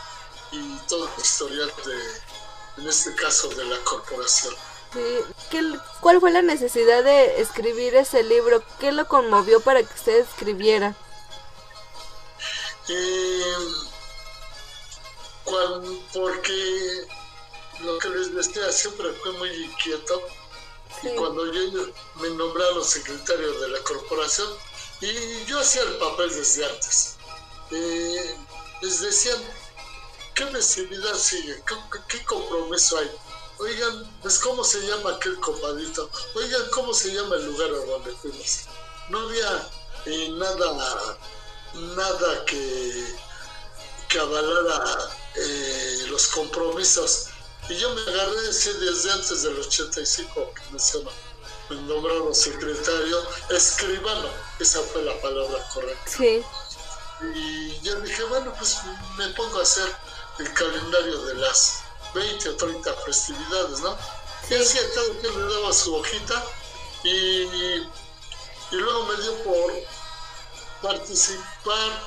[0.53, 4.55] y todo el historial de, en este caso, de la corporación.
[4.93, 5.59] Sí.
[6.01, 8.63] ¿Cuál fue la necesidad de escribir ese libro?
[8.79, 10.95] ¿Qué lo conmovió para que usted escribiera?
[12.89, 13.43] Eh,
[16.13, 17.07] porque
[17.81, 20.23] lo que les decía siempre fue muy inquieto.
[21.03, 24.49] Y cuando yo me nombraron secretario de la corporación,
[25.01, 27.17] y yo hacía el papel desde antes,
[27.71, 28.37] eh,
[28.81, 29.39] les decían,
[30.35, 31.63] ¿qué necesidad sigue?
[32.09, 33.11] ¿Qué, compromiso hay?
[33.59, 36.11] Oigan, pues cómo se llama aquel compadito.
[36.35, 38.61] Oigan, ¿cómo se llama el lugar a donde fuimos?
[39.11, 39.71] No había
[40.07, 41.19] eh, nada,
[41.75, 43.15] nada que,
[44.09, 45.11] que avalara
[46.37, 47.29] compromisos.
[47.69, 51.11] Y yo me agarré desde antes del 85 que mencionó.
[51.69, 54.29] Me nombraron secretario, escribano,
[54.61, 56.11] esa fue la palabra correcta.
[56.17, 56.43] Sí.
[57.35, 58.77] Y yo dije, bueno, pues
[59.17, 59.91] me pongo a hacer
[60.39, 61.81] el calendario de las
[62.15, 63.99] 20 o 30 festividades, ¿no?
[64.49, 66.45] Y así a cada quien le daba su hojita
[67.03, 67.91] y, y
[68.71, 69.73] luego me dio por
[70.83, 72.03] participar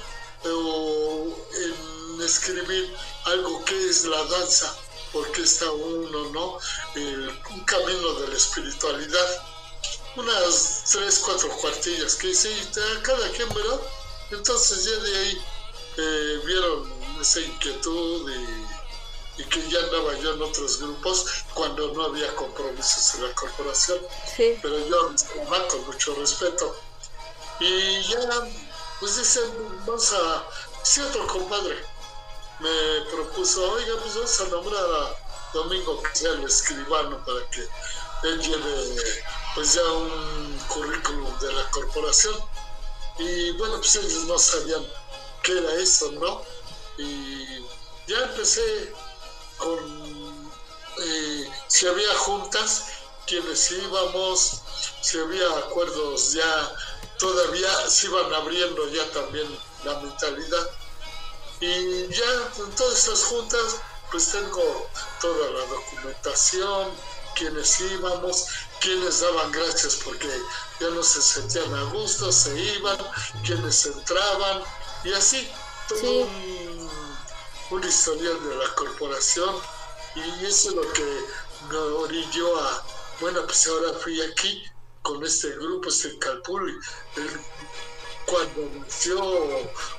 [0.46, 2.96] o en escribir
[3.26, 4.76] algo que es la danza,
[5.12, 6.60] porque está uno, ¿no?
[7.52, 9.44] un camino de la espiritualidad.
[10.16, 13.80] Unas tres, cuatro cuartillas que hice y cada quien, ¿verdad?
[14.32, 15.42] Entonces ya de ahí
[15.98, 16.92] eh, vieron
[17.22, 18.80] esa inquietud y,
[19.46, 24.00] que ya andaba yo en otros grupos cuando no había compromisos en la corporación.
[24.62, 25.14] Pero yo
[25.70, 26.76] con mucho respeto.
[27.62, 28.20] Y ya,
[29.00, 29.44] pues dicen,
[29.86, 30.46] vamos a,
[31.08, 31.78] otro compadre,
[32.60, 35.16] me propuso, oiga, pues vamos a nombrar a
[35.54, 37.68] Domingo el escribano para que
[38.24, 38.96] él lleve
[39.56, 42.36] pues ya un currículum de la corporación.
[43.18, 44.86] Y bueno, pues ellos no sabían
[45.44, 46.44] qué era eso, ¿no?
[46.98, 47.60] Y
[48.08, 48.94] ya empecé
[49.58, 50.52] con
[51.02, 52.86] eh, si había juntas,
[53.26, 54.62] quienes íbamos,
[55.02, 56.76] si había acuerdos ya,
[57.18, 59.48] todavía se iban abriendo ya también
[59.86, 60.70] la mentalidad.
[61.62, 63.78] Y ya en todas esas juntas,
[64.12, 64.90] pues tengo
[65.20, 66.92] toda la documentación,
[67.36, 68.48] quienes íbamos,
[68.82, 70.30] quienes daban gracias porque
[70.80, 72.98] ya no se sentían a gusto, se iban,
[73.46, 74.64] quienes entraban,
[75.04, 75.50] y así,
[75.88, 76.90] todo un,
[77.72, 79.56] un historial de la corporación,
[80.16, 81.26] y eso es lo que
[81.70, 82.86] me orilló a,
[83.20, 84.64] bueno, pues ahora fui aquí
[85.02, 86.80] con este grupo, este Calpul,
[87.16, 87.42] el,
[88.30, 89.20] cuando nació,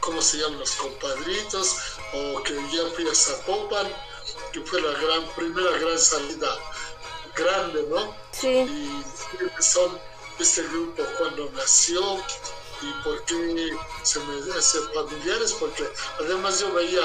[0.01, 1.77] ¿cómo se llaman los compadritos?
[2.15, 3.87] O que ya fui a Zapopan,
[4.53, 6.49] que fue la gran, primera gran salida
[7.35, 8.15] grande, ¿no?
[8.33, 8.49] Sí.
[8.49, 9.99] Y son
[10.39, 12.01] este grupo cuando nació
[12.83, 13.71] y por qué
[14.03, 15.85] se me hace familiares, porque
[16.19, 17.03] además yo veía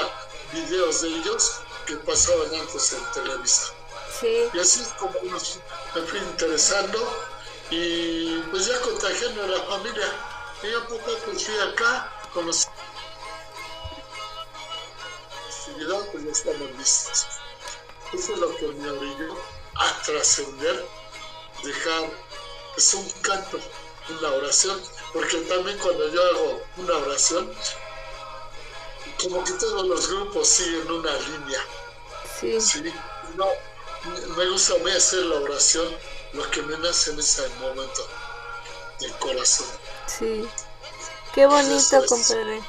[0.52, 3.74] videos de ellos que pasaban antes en Televisa.
[4.20, 4.48] Sí.
[4.52, 5.58] Y así es como nos,
[5.94, 6.98] me fui interesando
[7.70, 10.35] y pues ya contagiando a la familia.
[10.62, 12.66] Y a poco pues fui acá con los
[15.66, 17.26] actividad, pues ya estamos listos.
[18.12, 19.36] Eso es lo que me orilló
[19.74, 20.86] a trascender,
[21.62, 22.10] dejar
[22.74, 23.58] pues un canto,
[24.08, 24.80] una oración,
[25.12, 27.52] porque también cuando yo hago una oración,
[29.22, 31.60] como que todos los grupos siguen una línea.
[32.40, 32.60] Sí.
[32.60, 32.94] Sí,
[33.36, 33.46] no,
[34.36, 35.96] me gusta a mí hacer la oración,
[36.32, 38.08] lo que me nace en ese momento
[39.00, 39.66] del corazón.
[40.06, 40.46] Sí.
[41.34, 42.60] Qué bonito, compadre.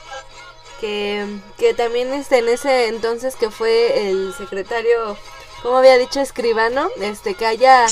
[0.81, 1.25] Que,
[1.57, 5.17] que también este, en ese entonces que fue el secretario,
[5.63, 7.87] como había dicho, escribano, este, que haya,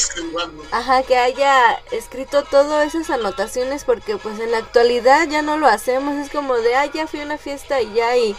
[0.71, 5.67] ajá, que haya escrito todas esas anotaciones, porque pues en la actualidad ya no lo
[5.67, 8.35] hacemos, es como de, ah, ya fui a una fiesta y ya, y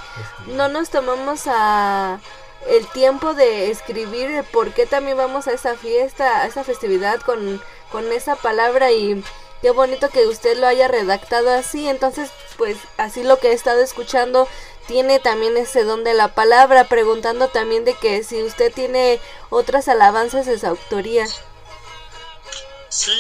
[0.47, 2.21] no nos tomamos a
[2.69, 7.21] el tiempo de escribir el por qué también vamos a esa fiesta, a esa festividad
[7.21, 9.23] con, con esa palabra y
[9.63, 13.81] qué bonito que usted lo haya redactado así, entonces pues así lo que he estado
[13.81, 14.49] escuchando
[14.87, 19.89] tiene también ese don de la palabra, preguntando también de que si usted tiene otras
[19.89, 21.27] alabanzas de su autoría.
[22.89, 23.11] Sí,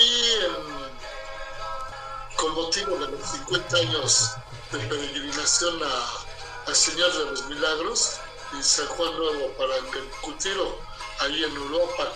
[0.44, 4.30] em, con motivo de los 50 años
[4.70, 8.18] de peregrinación a, al Señor de los Milagros
[8.58, 9.84] y San Juan Nuevo para el
[10.20, 10.78] Cutiro,
[11.20, 12.12] ahí en Europa,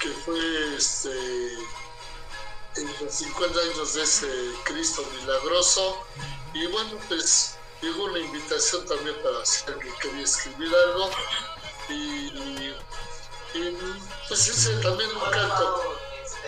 [0.00, 1.10] que fue este,
[2.76, 4.28] en los 50 años de ese
[4.64, 6.04] Cristo milagroso.
[6.54, 11.10] Y bueno, pues llegó una invitación también para si alguien quería escribir algo.
[11.88, 12.74] Y,
[14.28, 15.96] pues hice también un canto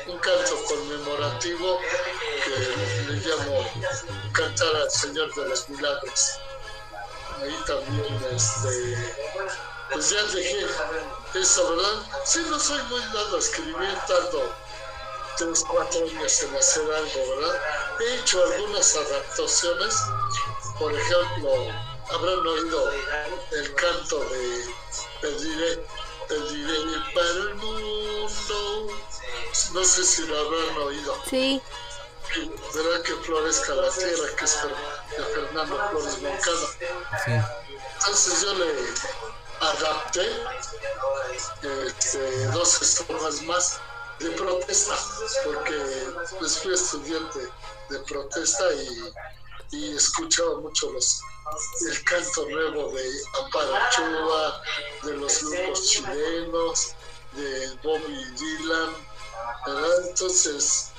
[0.06, 1.78] un canto conmemorativo
[2.44, 3.68] que le llamo
[4.32, 6.38] Cantar al Señor de los Milagros.
[7.40, 9.14] Ahí también, este,
[9.92, 10.66] pues ya dejé
[11.34, 12.06] eso, ¿verdad?
[12.24, 14.54] Sí, no soy muy dado a escribir, tardo
[15.36, 17.60] tres, cuatro años en hacer algo, ¿verdad?
[18.00, 19.94] He hecho algunas adaptaciones,
[20.78, 21.52] por ejemplo,
[22.10, 22.92] habrán oído
[23.52, 24.74] el canto de
[25.20, 25.86] Pediré,
[26.28, 26.78] pediré
[27.14, 28.88] para el mundo.
[29.72, 31.16] No sé si lo habrán oído.
[31.28, 31.62] Sí,
[32.74, 36.66] Verá que florezca la tierra, que es de Fernando Flores Moncada.
[37.24, 37.32] Sí.
[37.98, 38.72] Entonces yo le
[39.60, 40.26] adapté
[41.86, 43.80] este, dos estrofas más
[44.22, 44.96] de protesta,
[45.44, 45.76] porque
[46.38, 47.40] pues, fui estudiante
[47.90, 51.20] de protesta y, y escuchaba mucho los,
[51.88, 53.10] el canto nuevo de
[53.42, 54.62] Amparo Ochoa,
[55.02, 56.94] de los grupos chilenos,
[57.32, 58.94] de Bobby Dylan,
[59.66, 60.08] ¿verdad?
[60.08, 60.92] Entonces,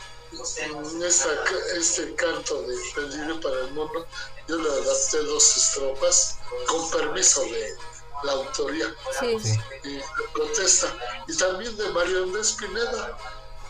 [0.57, 1.29] en esta,
[1.77, 4.05] este canto de Pediré para el mundo,
[4.47, 7.77] yo le adapté dos estrofas con permiso de
[8.23, 9.99] la autoría sí, y
[10.33, 10.87] protesta.
[11.27, 13.17] Y también de Mario Andrés Pineda.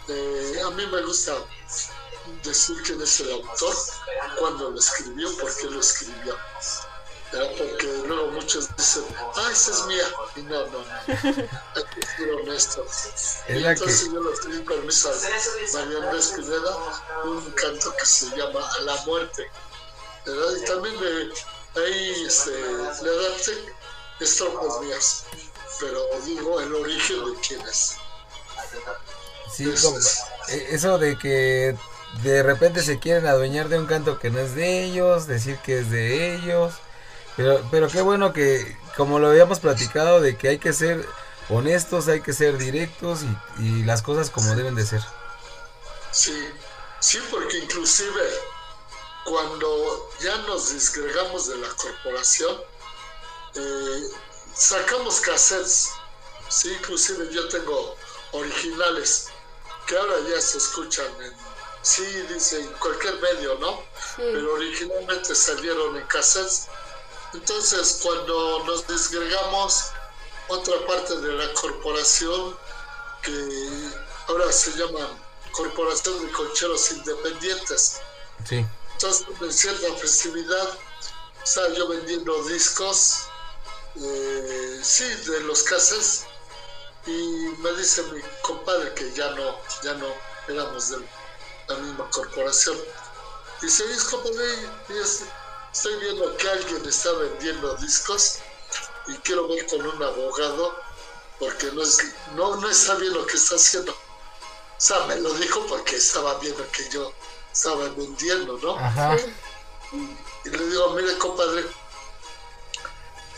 [0.07, 1.33] Eh, a mí me gusta
[2.43, 3.75] decir quién es el autor,
[4.37, 6.37] cuándo lo escribió, por qué lo escribió.
[7.31, 7.49] ¿verdad?
[7.57, 10.05] Porque luego muchos dicen, ah, esa es mía.
[10.35, 10.85] Y no, no, no.
[11.07, 12.85] Hay que ser honesto.
[13.47, 15.13] Y que- entonces yo le pedí permiso a
[15.73, 16.77] Mario Andrés Pineda,
[17.23, 19.49] un canto que se llama A la muerte.
[20.25, 20.55] ¿verdad?
[20.61, 21.33] Y también le,
[21.83, 23.72] ahí este, le adapté
[24.23, 25.25] estrofas mías,
[25.79, 27.95] pero digo el origen de quién es.
[29.51, 29.97] Sí, como-
[30.49, 31.75] eh, eso de que
[32.23, 35.79] de repente se quieren adueñar de un canto que no es de ellos, decir que
[35.79, 36.73] es de ellos.
[37.35, 41.03] Pero, pero qué bueno que, como lo habíamos platicado, de que hay que ser
[41.49, 43.21] honestos, hay que ser directos
[43.59, 45.01] y, y las cosas como deben de ser.
[46.11, 46.47] Sí,
[46.99, 48.21] sí, porque inclusive
[49.25, 52.55] cuando ya nos disgregamos de la corporación,
[53.55, 54.03] eh,
[54.53, 55.91] sacamos cassettes,
[56.49, 57.95] sí, inclusive yo tengo
[58.31, 59.27] originales
[59.87, 61.33] que ahora ya se escuchan en,
[61.81, 63.83] sí, dice, en cualquier medio, ¿no?
[64.15, 66.67] Pero originalmente salieron en cassettes.
[67.33, 69.91] Entonces, cuando nos disgregamos,
[70.47, 72.57] otra parte de la corporación,
[73.21, 73.89] que
[74.27, 75.17] ahora se llama
[75.51, 78.01] Corporación de Concheros Independientes.
[78.47, 78.65] Sí.
[78.93, 80.77] Entonces, en cierta festividad,
[81.43, 83.23] estaba yo vendiendo discos,
[83.95, 86.25] eh, sí, de los cassettes
[87.05, 87.11] y
[87.59, 90.07] me dice mi compadre que ya no, ya no
[90.47, 90.97] éramos de
[91.67, 92.77] la misma corporación.
[93.61, 94.69] Dice, es compadre,
[95.71, 98.39] estoy viendo que alguien está vendiendo discos
[99.07, 100.75] y quiero ver con un abogado
[101.39, 101.99] porque no, es,
[102.35, 103.91] no, no está bien lo que está haciendo.
[103.91, 107.13] O sea, me lo dijo porque estaba viendo que yo
[107.51, 108.77] estaba vendiendo, ¿no?
[108.77, 109.17] Ajá.
[110.45, 111.65] Y le digo, mire compadre,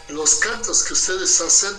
[0.10, 1.78] los cantos que ustedes hacen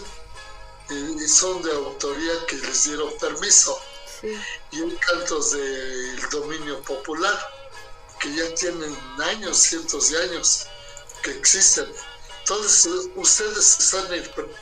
[0.90, 3.78] y son de autoría que les dieron permiso.
[4.70, 7.38] Y hay cantos del dominio popular
[8.18, 10.66] que ya tienen años, cientos de años
[11.22, 11.92] que existen.
[12.40, 14.06] Entonces ustedes están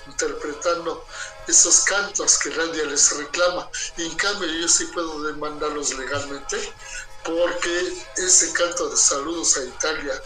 [0.06, 1.04] interpretando
[1.46, 3.70] esos cantos que nadie les reclama.
[3.96, 6.72] Y en cambio yo sí puedo demandarlos legalmente
[7.24, 10.22] porque ese canto de saludos a Italia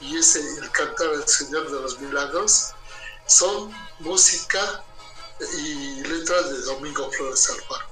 [0.00, 2.74] y ese el cantar al Señor de los Milagros
[3.28, 4.84] son música
[5.58, 7.88] y letras de Domingo Flores Alfaro.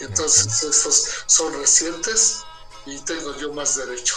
[0.00, 2.42] Entonces, estos son recientes
[2.86, 4.16] y tengo yo más derecho.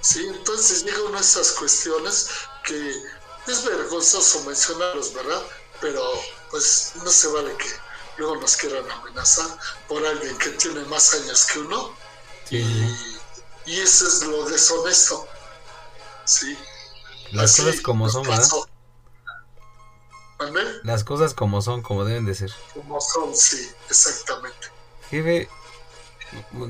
[0.00, 0.26] ¿Sí?
[0.26, 2.28] Entonces llegan esas cuestiones
[2.64, 3.02] que
[3.46, 5.42] es vergonzoso mencionarlos, ¿verdad?
[5.80, 6.02] Pero
[6.50, 7.68] pues no se vale que
[8.16, 9.48] luego nos quieran amenazar
[9.88, 11.94] por alguien que tiene más años que uno.
[12.50, 12.58] Y,
[13.66, 15.28] y, eso es lo deshonesto.
[16.24, 16.56] ¿Sí?
[17.32, 18.48] Las cosas como son, ¿verdad?
[20.84, 22.52] Las cosas como son, como deben de ser.
[22.74, 24.68] Como son, sí, exactamente.
[25.10, 25.48] Jefe,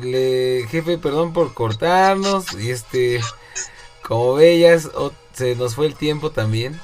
[0.01, 2.55] le, jefe, perdón por cortarnos.
[2.55, 3.21] Y este,
[4.03, 4.89] como veías,
[5.35, 6.81] se nos fue el tiempo también.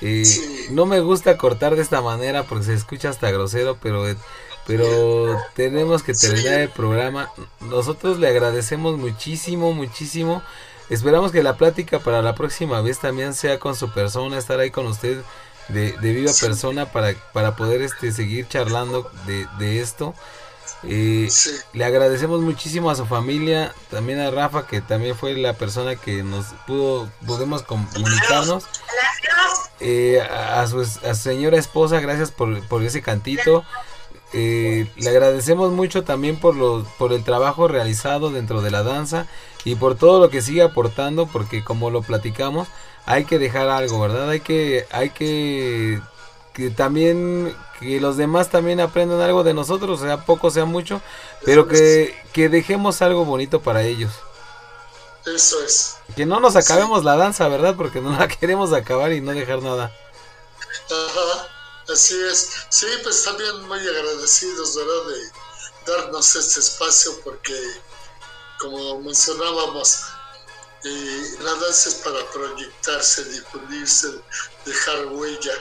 [0.00, 4.04] Eh, no me gusta cortar de esta manera porque se escucha hasta grosero, pero,
[4.66, 7.32] pero tenemos que terminar el programa.
[7.60, 10.42] Nosotros le agradecemos muchísimo, muchísimo.
[10.90, 14.70] Esperamos que la plática para la próxima vez también sea con su persona, estar ahí
[14.70, 15.22] con usted
[15.68, 20.14] de, viva persona para, para poder este, seguir charlando de, esto.
[20.84, 21.28] Eh,
[21.72, 26.22] le agradecemos muchísimo a su familia, también a Rafa, que también fue la persona que
[26.22, 28.64] nos pudo, pudimos comunicarnos.
[29.80, 33.64] Eh, a, su, señora esposa, gracias por, por ese cantito.
[34.34, 39.26] Eh, le agradecemos mucho también por, lo, por el trabajo realizado dentro de la danza
[39.64, 42.68] y por todo lo que sigue aportando, porque como lo platicamos,
[43.08, 44.28] hay que dejar algo, ¿verdad?
[44.28, 45.98] Hay que, hay que,
[46.52, 51.00] que también, que los demás también aprendan algo de nosotros, sea poco, sea mucho,
[51.42, 54.12] pero que, que dejemos algo bonito para ellos.
[55.24, 55.96] Eso es.
[56.16, 57.76] Que no nos acabemos la danza, ¿verdad?
[57.78, 59.90] Porque no la queremos acabar y no dejar nada.
[60.90, 61.48] Ajá,
[61.90, 62.66] así es.
[62.68, 65.06] Sí, pues también muy agradecidos, ¿verdad?
[65.06, 67.58] De darnos este espacio porque,
[68.58, 70.02] como mencionábamos,
[70.84, 74.20] y la es para proyectarse, difundirse,
[74.64, 75.52] dejar huella,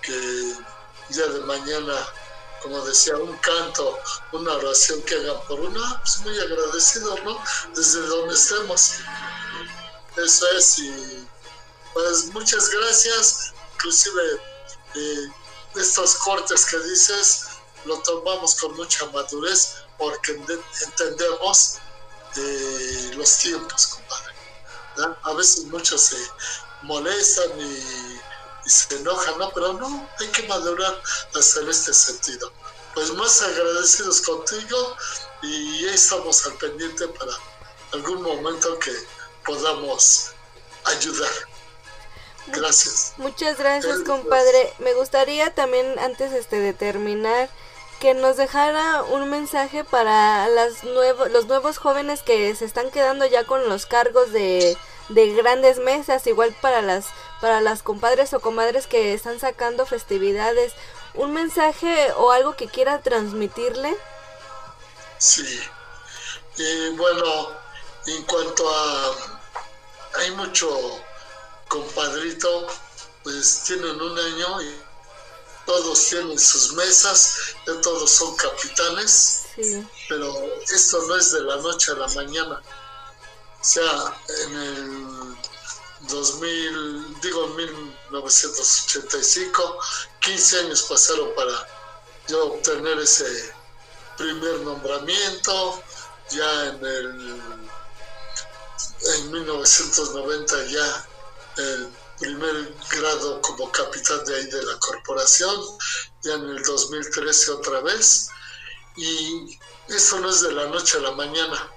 [0.00, 0.54] que
[1.10, 1.94] ya de mañana,
[2.62, 3.98] como decía, un canto,
[4.32, 7.38] una oración que hagan por una, pues muy agradecido, ¿no?
[7.74, 8.94] Desde donde estemos.
[10.16, 11.28] Eso es, y
[11.92, 14.22] pues muchas gracias, inclusive
[14.94, 15.28] eh,
[15.76, 17.48] estos cortes que dices,
[17.84, 20.40] lo tomamos con mucha madurez porque
[20.86, 21.78] entendemos
[22.34, 24.34] de los tiempos, compadre.
[25.22, 26.16] A veces muchos se
[26.82, 28.20] molestan y,
[28.68, 29.50] se enojan, ¿no?
[29.50, 31.02] Pero no, hay que madurar
[31.34, 32.52] hasta en este sentido.
[32.94, 34.96] Pues más agradecidos contigo
[35.42, 37.32] y estamos al pendiente para
[37.92, 38.92] algún momento que
[39.44, 40.30] podamos
[40.84, 41.30] ayudar.
[42.46, 43.14] Gracias.
[43.16, 44.72] Muchas gracias, compadre.
[44.78, 47.50] Me gustaría también antes este de terminar
[48.04, 53.24] que nos dejara un mensaje para las nuevos, los nuevos jóvenes que se están quedando
[53.24, 54.76] ya con los cargos de,
[55.08, 57.06] grandes mesas, igual para las,
[57.40, 60.74] para las compadres o comadres que están sacando festividades.
[61.14, 63.96] ¿Un mensaje o algo que quiera transmitirle?
[65.16, 65.62] Sí.
[66.58, 67.52] Y bueno,
[68.06, 69.14] en cuanto a...
[70.16, 70.68] Hay mucho
[71.68, 72.66] compadrito,
[73.22, 74.83] pues tienen un año y
[75.66, 77.36] todos tienen sus mesas,
[77.66, 79.46] ya todos son capitanes,
[80.08, 80.32] pero
[80.72, 82.62] esto no es de la noche a la mañana.
[83.64, 85.36] sea, en el
[86.08, 89.78] 2000, digo 1985,
[90.20, 91.66] 15 años pasaron para
[92.28, 93.52] yo obtener ese
[94.16, 95.82] primer nombramiento,
[96.30, 97.68] ya en el
[99.06, 101.06] en 1990 ya
[101.58, 101.88] el
[102.18, 105.60] primer grado como capitán de ahí de la corporación,
[106.22, 108.28] ya en el 2013 otra vez,
[108.96, 109.58] y
[109.88, 111.70] eso no es de la noche a la mañana,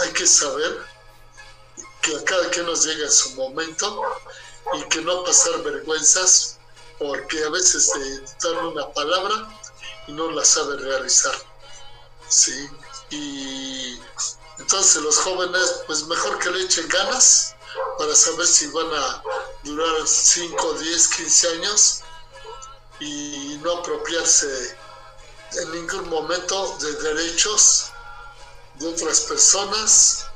[0.00, 0.84] hay que saber
[2.02, 4.02] que a cada quien nos llega en su momento
[4.74, 6.58] y que no pasar vergüenzas
[6.98, 7.90] porque a veces
[8.40, 9.48] te dan una palabra
[10.06, 11.34] y no la sabe realizar.
[12.28, 12.68] ¿sí?
[13.10, 14.00] Y
[14.58, 17.55] entonces los jóvenes, pues mejor que le echen ganas
[17.98, 19.22] para saber si van a
[19.62, 22.02] durar 5, 10, 15 años
[23.00, 24.76] y no apropiarse
[25.52, 27.90] en ningún momento de derechos
[28.74, 30.26] de otras personas.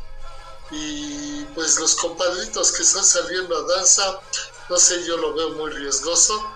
[0.71, 4.21] Y pues los compadritos que están saliendo a danza,
[4.69, 6.49] no sé, yo lo veo muy riesgoso,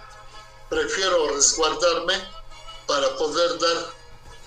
[0.71, 2.15] prefiero resguardarme
[2.87, 3.91] para poder dar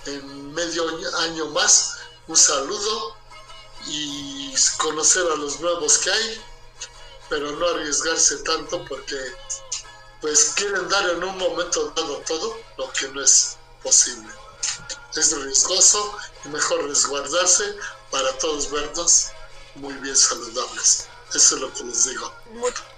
[0.06, 0.86] en medio
[1.18, 3.16] año más un saludo
[3.88, 4.37] y
[4.78, 6.42] conocer a los nuevos que hay,
[7.30, 9.18] pero no arriesgarse tanto porque
[10.22, 14.30] pues quieren dar en un momento dado todo lo que no es posible.
[15.16, 17.76] Es riesgoso y mejor resguardarse
[18.12, 19.28] para todos vernos
[19.76, 21.08] muy bien saludables.
[21.34, 22.34] Eso es lo que les digo.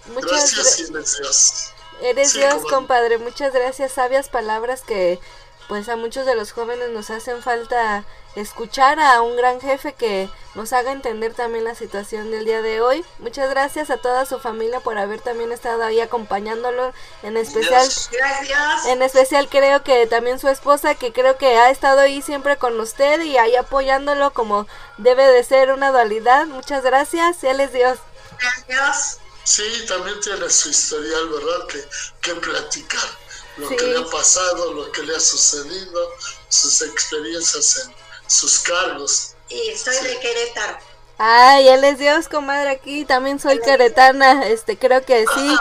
[0.05, 1.53] muchas gracias y eres Dios.
[2.01, 3.18] Eres Dios, compadre.
[3.18, 3.93] Muchas gracias.
[3.93, 5.20] Sabias palabras que
[5.68, 8.05] pues a muchos de los jóvenes nos hacen falta
[8.36, 12.82] escuchar a un gran jefe que nos haga entender también la situación del día de
[12.82, 13.06] hoy.
[13.20, 18.86] Muchas gracias a toda su familia por haber también estado ahí acompañándolo, en especial gracias.
[18.88, 22.80] en especial creo que también su esposa que creo que ha estado ahí siempre con
[22.80, 24.68] usted y ahí apoyándolo como
[24.98, 26.46] debe de ser una dualidad.
[26.48, 28.00] Muchas gracias, él es Dios.
[28.40, 29.20] Gracias.
[29.44, 31.68] Sí, también tiene su historial, ¿verdad?
[31.68, 31.84] Que,
[32.22, 33.10] que platicar
[33.58, 36.14] lo que le ha pasado, lo que le ha sucedido,
[36.48, 37.99] sus experiencias en
[38.30, 39.34] sus cargos.
[39.50, 40.78] Y soy de Querétaro.
[41.18, 45.58] Ay, él es Dios, comadre, aquí también soy queretana, este, creo que sí.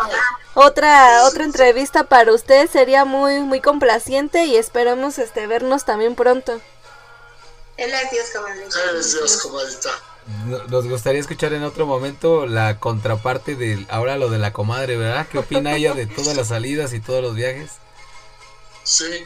[0.54, 6.60] Otra, otra entrevista para usted sería muy, muy complaciente y esperemos, este, vernos también pronto.
[7.76, 8.62] Él es Dios, comadre.
[8.62, 9.90] Él es Dios, comadita.
[10.68, 15.26] Nos gustaría escuchar en otro momento la contraparte de ahora lo de la comadre, ¿verdad?
[15.28, 17.72] ¿Qué opina ella de todas las salidas y todos los viajes?
[18.84, 19.24] Sí,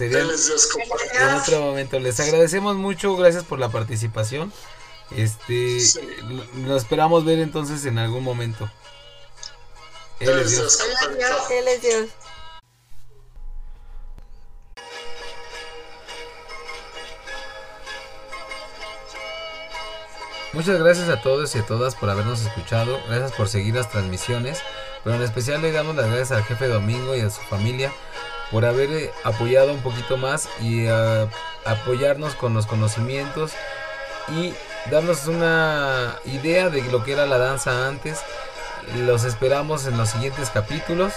[0.00, 0.66] Sería él es Dios,
[1.12, 1.98] en otro momento.
[2.00, 4.50] Les agradecemos mucho, gracias por la participación.
[5.14, 6.00] Este, Sí.
[6.22, 8.70] lo- lo esperamos ver entonces en algún momento.
[10.20, 10.78] Él Él es es Dios.
[10.78, 11.54] Dios, comadita.
[11.58, 12.08] Él es Dios.
[20.52, 24.60] Muchas gracias a todos y a todas por habernos escuchado, gracias por seguir las transmisiones,
[25.04, 27.92] pero en especial le damos las gracias al jefe Domingo y a su familia
[28.50, 31.28] por haber eh, apoyado un poquito más y ah,
[31.64, 33.52] apoyarnos con los conocimientos
[34.28, 34.54] y
[34.90, 38.20] darnos una idea de lo que era la danza antes.
[38.96, 41.12] Los esperamos en los siguientes capítulos.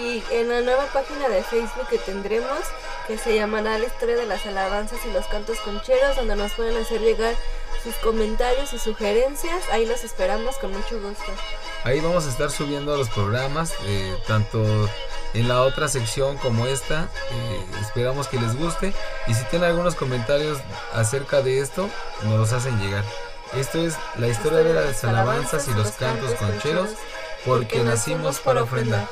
[0.00, 2.60] Y en la nueva página de Facebook que tendremos,
[3.06, 6.76] que se llamará La historia de las alabanzas y los cantos concheros, donde nos pueden
[6.76, 7.34] hacer llegar
[7.82, 9.64] sus comentarios y sugerencias.
[9.72, 11.32] Ahí los esperamos con mucho gusto.
[11.84, 14.88] Ahí vamos a estar subiendo los programas, eh, tanto
[15.34, 17.08] en la otra sección como esta.
[17.30, 18.92] Eh, esperamos que les guste.
[19.26, 20.58] Y si tienen algunos comentarios
[20.92, 21.88] acerca de esto,
[22.24, 23.04] nos los hacen llegar.
[23.56, 26.90] Esto es la historia de las alabanzas y los cantos concheros,
[27.46, 29.06] porque nacimos para ofrendar.